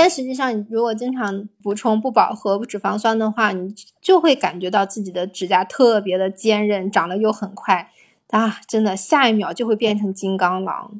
[0.00, 7.90] 但实际上，你如果经常补充不饱和脂肪酸的话，你就会感觉到自己的指甲特别的坚韧，长得又很快
[8.30, 8.60] 啊！
[8.68, 10.92] 真的，下一秒就会变成金刚狼。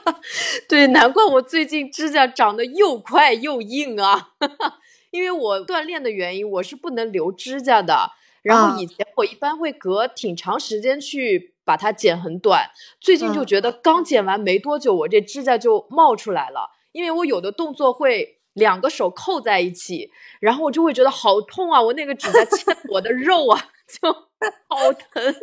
[0.68, 4.32] 对，难怪我最近指甲长得又快又硬啊。
[5.10, 8.10] 因为我锻炼的原因，我是不能留指甲的。
[8.42, 12.68] 然后以前我一般会隔挺长时间去把它剪很短，
[13.00, 16.72] 最近就觉得刚剪完没多久，我这指甲就冒出来了。
[16.96, 21.82] 因为我有的动作会两个手扣在一起，然后我就会觉得好痛啊！
[21.82, 25.34] 我那个指甲切 我的肉啊，就好疼，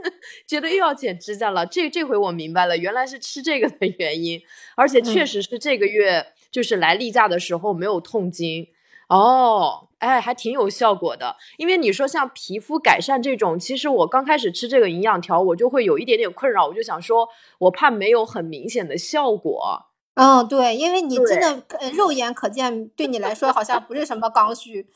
[0.47, 1.63] 觉得又要剪指甲了。
[1.63, 4.41] 这这回我明白了，原来是吃这个的原因，
[4.75, 8.67] 而且确实是这个月就是来例假的时候没有痛经。
[9.09, 11.35] 哦，哎，还挺有效果的。
[11.57, 16.65] 因为你说像皮肤改善这种，其实我刚开始吃这个营养条，我就会有一点点困扰。
[16.65, 17.29] 我就想说，
[17.59, 19.92] 我怕没有很明显的效果。
[20.15, 24.87] 嗯，对，因为你真的肉眼可见，对你来说好像不是什么刚需。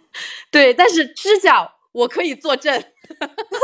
[0.50, 2.84] 对，但是指甲我可以作证，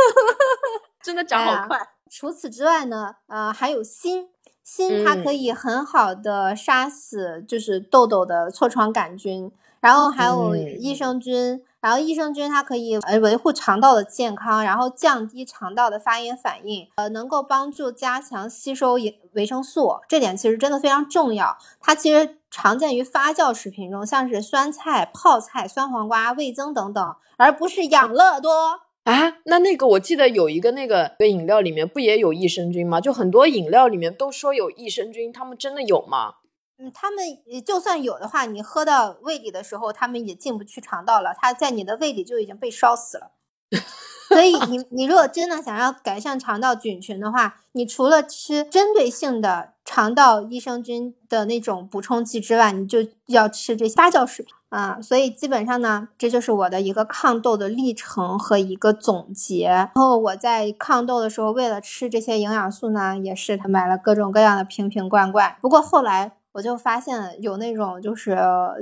[1.02, 1.78] 真的长好快。
[2.10, 4.28] 除此之外呢，呃，还有锌，
[4.62, 9.50] 锌它可以很好的杀死就是痘痘的痤疮杆菌。
[9.80, 21.58] 然后还有益生菌，然后益生菌它可以呃维护肠道的健康，然后降低肠道的发炎反应，呃，能够帮助加强吸收维维生素，这点其实真的非常重要。
[21.80, 29.38] 它其实常见于发酵食品中，像是酸菜、泡菜、酸黄瓜、味增等等，而不是养乐多啊。
[29.46, 33.00] 那那个我记得有一个那个饮料里面不也有益生菌吗？
[33.00, 36.34] 就很多饮料里面都说有益生菌，他们真的有吗？
[36.82, 37.24] 嗯，他们
[37.64, 43.30] 就算有的话，你喝到胃里的时候，他们也进不去肠道了，它在你的胃里就已经被烧死了。
[44.28, 54.98] 所以你你如果真的想要改善肠道菌群的话，你除了吃针对性的肠道益生菌的那种补充剂之外，你就要吃这发酵食品啊。
[55.00, 59.66] 所以基本上呢，这就是我的一个抗痘的历程和一个总结。
[59.68, 65.56] 然后我在抗痘的时候，为了吃这些营养素呢，也是买了各种各样的瓶瓶罐罐。
[65.60, 66.32] 不过后来。
[66.52, 68.36] 我就发现有那种就是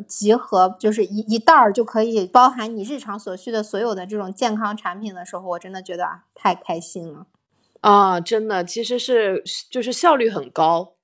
[0.07, 7.27] 集合，就是一一袋儿就可以包含你日常所需的所有的这种健康产品的时候，我真的觉得啊，太开心了
[7.81, 8.21] 啊！
[8.21, 10.95] 真的，其实是就是效率很高，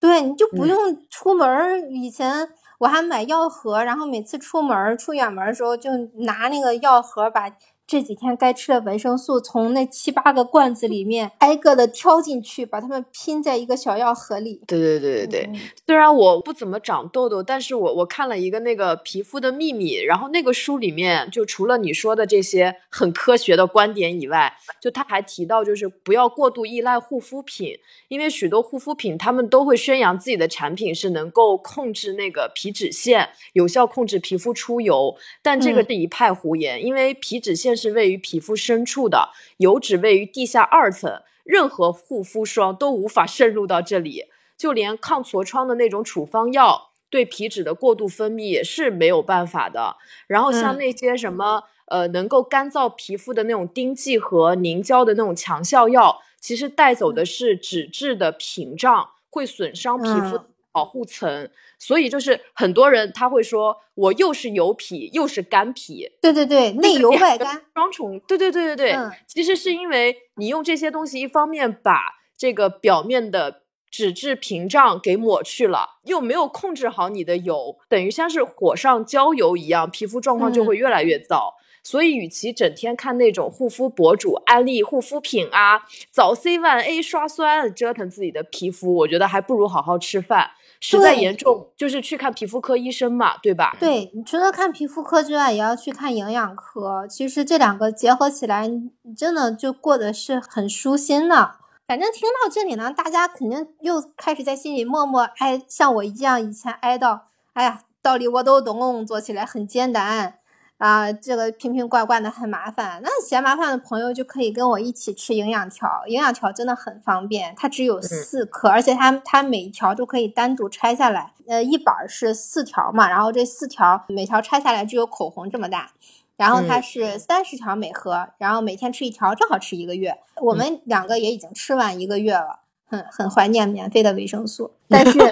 [0.00, 0.76] 对，你就不用
[1.08, 1.90] 出门。
[1.90, 2.48] 以前
[2.78, 7.50] 我还买药盒，然后每次出门出远门的时候，就拿那个药盒把。
[7.88, 14.60] 这几天该吃的维生素，从那七八个罐子里面挨个的挑进去，把它们拼在一个小药盒里。
[14.66, 15.60] 对对对对对。
[15.86, 27.74] 虽然我不怎么长痘痘，但是我我看了一个那个皮肤的秘密，然后那个书里面就除了你说的这些很科学的观点以外，就他还提到就是不要过度依赖护肤品，
[28.08, 37.77] 因为许多护肤品他们都会宣扬自己的产品是能够控制那个皮脂腺，有效控制皮肤出油，但这个是一派胡言，因为皮脂腺。
[37.78, 44.24] 是位于皮肤深处的，油脂位于地下二层，任何护肤霜都无法渗入到这里，
[44.56, 49.96] 就连抗痤疮的那种处方药，对皮脂的过度分泌也是没有办法的。
[50.26, 60.40] 然后像那些什么呃能够干燥皮肤的那种丁剂和凝胶的那种强效药，其实带走的是脂质的屏障，会损伤皮肤。
[60.78, 81.54] 保护层，所以就是很多人他会说，我又是油皮又是干皮，对对对，内油外干双重，对对对对对，其实是因为你用这些东西，一方面把这个表面的脂质屏障给抹去了，又没有控制好你的油，等于像是火上浇油一样，皮肤状况就会越来越糟。
[81.84, 90.50] 所以，与其整天看那种护肤博主安利护肤品啊，早 C 晚 A 刷酸，折腾自己的皮肤，我觉得还不如好好吃饭。
[90.80, 93.76] 实在严重，就是去看皮肤科医生嘛，对吧？
[93.80, 97.06] 对你除了看皮肤科之外，也要去看营养科。
[97.08, 98.70] 其实这两个结合起来，
[99.16, 101.56] 真的就过得是很舒心的。
[101.86, 107.20] 反正听到这里呢，大家肯定又开始在心里默默哀，像我一样以前哀悼，
[107.54, 110.34] 哎呀，道理我都懂，做起来很艰难。
[110.78, 113.00] 啊，这个瓶瓶罐罐的很麻烦。
[113.02, 121.32] 那嫌麻烦的朋友就可以跟我一起吃营养条，营养条真的很方便，它只有四颗，而且它它每一条都可以单独拆下来。
[121.48, 125.90] 呃，一板是四条嘛，然后这四条每条拆下来只有口红这么大，
[126.36, 130.16] 然后它是三十条每盒，然后每天吃一条，正好吃一个月。
[130.36, 135.18] 我们两个也已经吃完一个月了，很很怀念免费的维生素，但是。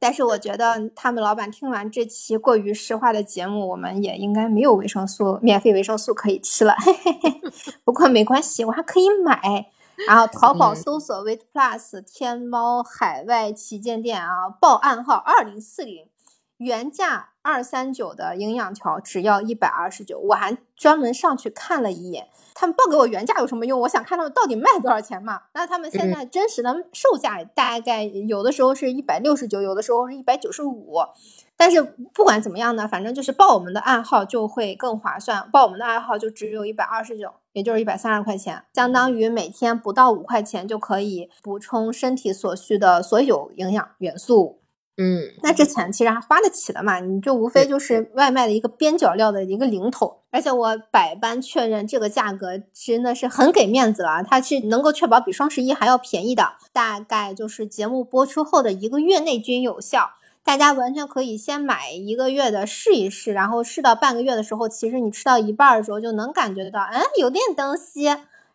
[0.00, 6.74] 但是我觉得他们老板听完这期过于实话的节目，我们也应该没有维生素免费维生素可以吃了。
[6.78, 7.40] 嘿嘿嘿。
[7.84, 9.66] 不过没关系，我还可以买。
[10.06, 16.06] 然后淘宝搜索 Weight Plus，天猫海外旗舰店啊，报暗号二零四零，
[16.58, 22.28] 原价二三九的营养条只要一百二十九，我还专门上去看了一眼。
[22.54, 23.80] 他们报给我原价有什么用？
[23.80, 25.42] 我想看他们到底卖多少钱嘛。
[25.54, 30.96] 那他们现在真实的售价大概有的时候是一百六十九，有的时候是一百九十五。
[31.56, 31.80] 但是
[32.12, 35.48] 不管怎么样呢，反正就是报我们的暗号就会更划算。
[35.52, 44.57] 报我们的暗号就只有一百二十九，也就是一百三十块钱，相当于每天不到五块钱就可以补充身体所需的所有营养元素。
[45.00, 46.98] 嗯，那这钱其实还花得起的嘛？
[46.98, 60.10] 你就无非就是外卖的一个边角料的一个零头，而且我百般确认这个价格真的是很给面子了，它是能够确保比双十一还要便宜的，大概就是节目播出后的一个月内均有效，
[60.42, 68.08] 大家完全可以先买一个月的试一试，然后试到半个月的时候，其实你吃到一半的时候就能感觉得到，嗯，有点东西。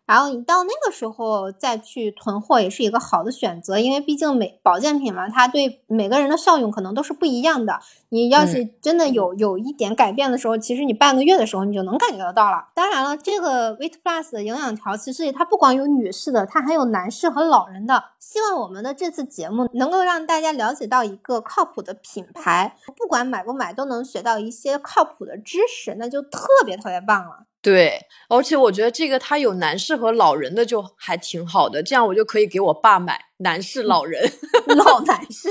[0.06, 7.80] 然后你到那个时候再去囤货也是一个好的选择，因为毕竟每保健品嘛，它对每个人的效用可能都是不一样的。
[8.10, 12.68] 你要是真的有有一点改变的时候，其实你半个月的时候你就能感觉得到了。
[12.74, 18.04] 当然了，这个 Weight Plus 的营养条其实它不光有女士的，它还有男士和老人的。
[18.20, 27.46] 希望我们的这次节目能够让大家了解到一个靠谱的品牌，不管买不买都能学到一些靠谱的知识，那就特别特别棒了。
[27.64, 27.98] 对，
[28.28, 34.30] 而且我觉得这个它有男士和老人的就还挺好的，这样我就可以给我爸买男士、老人、
[34.66, 35.50] 老男士。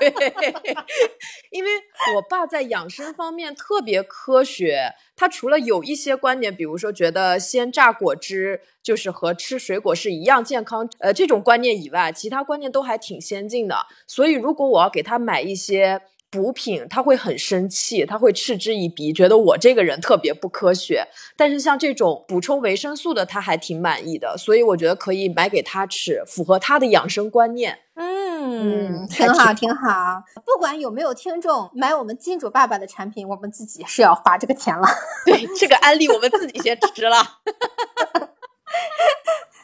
[0.00, 0.54] 对，
[1.52, 1.70] 因为
[2.16, 13.86] 我爸在养生方面特别科学，他除了有一些观点，比如说觉得鲜榨果汁就是和吃水果是一样健康，呃，这种观念以外，其他观念都还挺先进的。
[14.08, 16.00] 所以如果我要给他买一些。
[16.32, 21.06] 补品他会很生气，他会嗤之以鼻，觉得我这个人特别不科学。
[21.36, 27.80] 但是像这种补充维生素的，他还挺满意的，所以我觉得可以买给他吃，符合他的养生观念。
[27.96, 30.22] 嗯，挺好，挺好。
[30.46, 34.88] 不管有没有听众买我们金主爸爸的产品，我们自己是要花这个钱了。
[35.26, 37.16] 对，这个安利我们自己先吃了。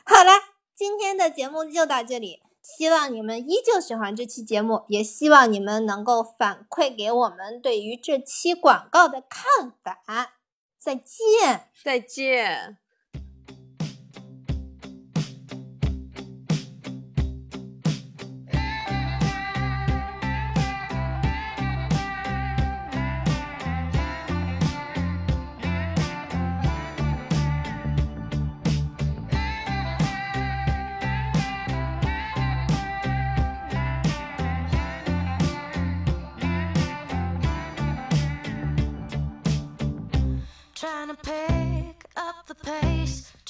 [0.05, 0.33] 好了，
[0.77, 2.41] 今天的节目就到这里。
[2.77, 10.35] 希望你们依旧喜欢这期节目，也希望你们能够反馈给我们对于这期广告的看法。
[10.79, 12.79] 再见，再见。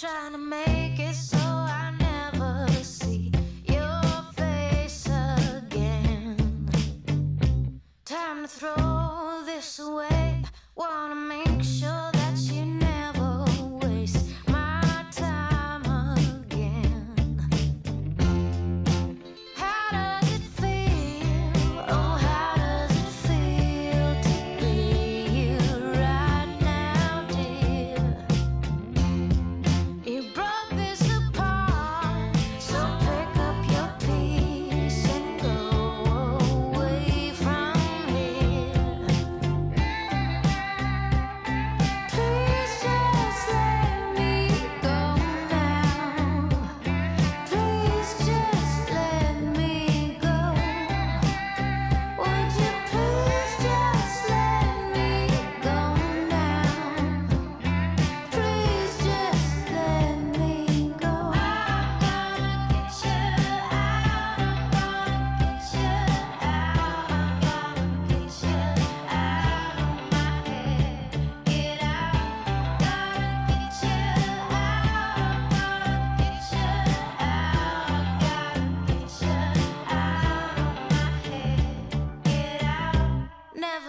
[0.01, 0.68] Trying to make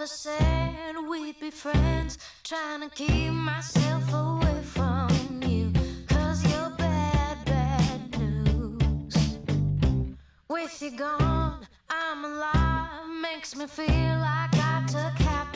[0.00, 2.16] never said we'd be friends.
[2.42, 5.70] Trying to keep myself away from you.
[6.08, 9.14] Cause you're bad, bad news.
[10.48, 13.10] With you gone, I'm alive.
[13.20, 15.49] Makes me feel like I took half.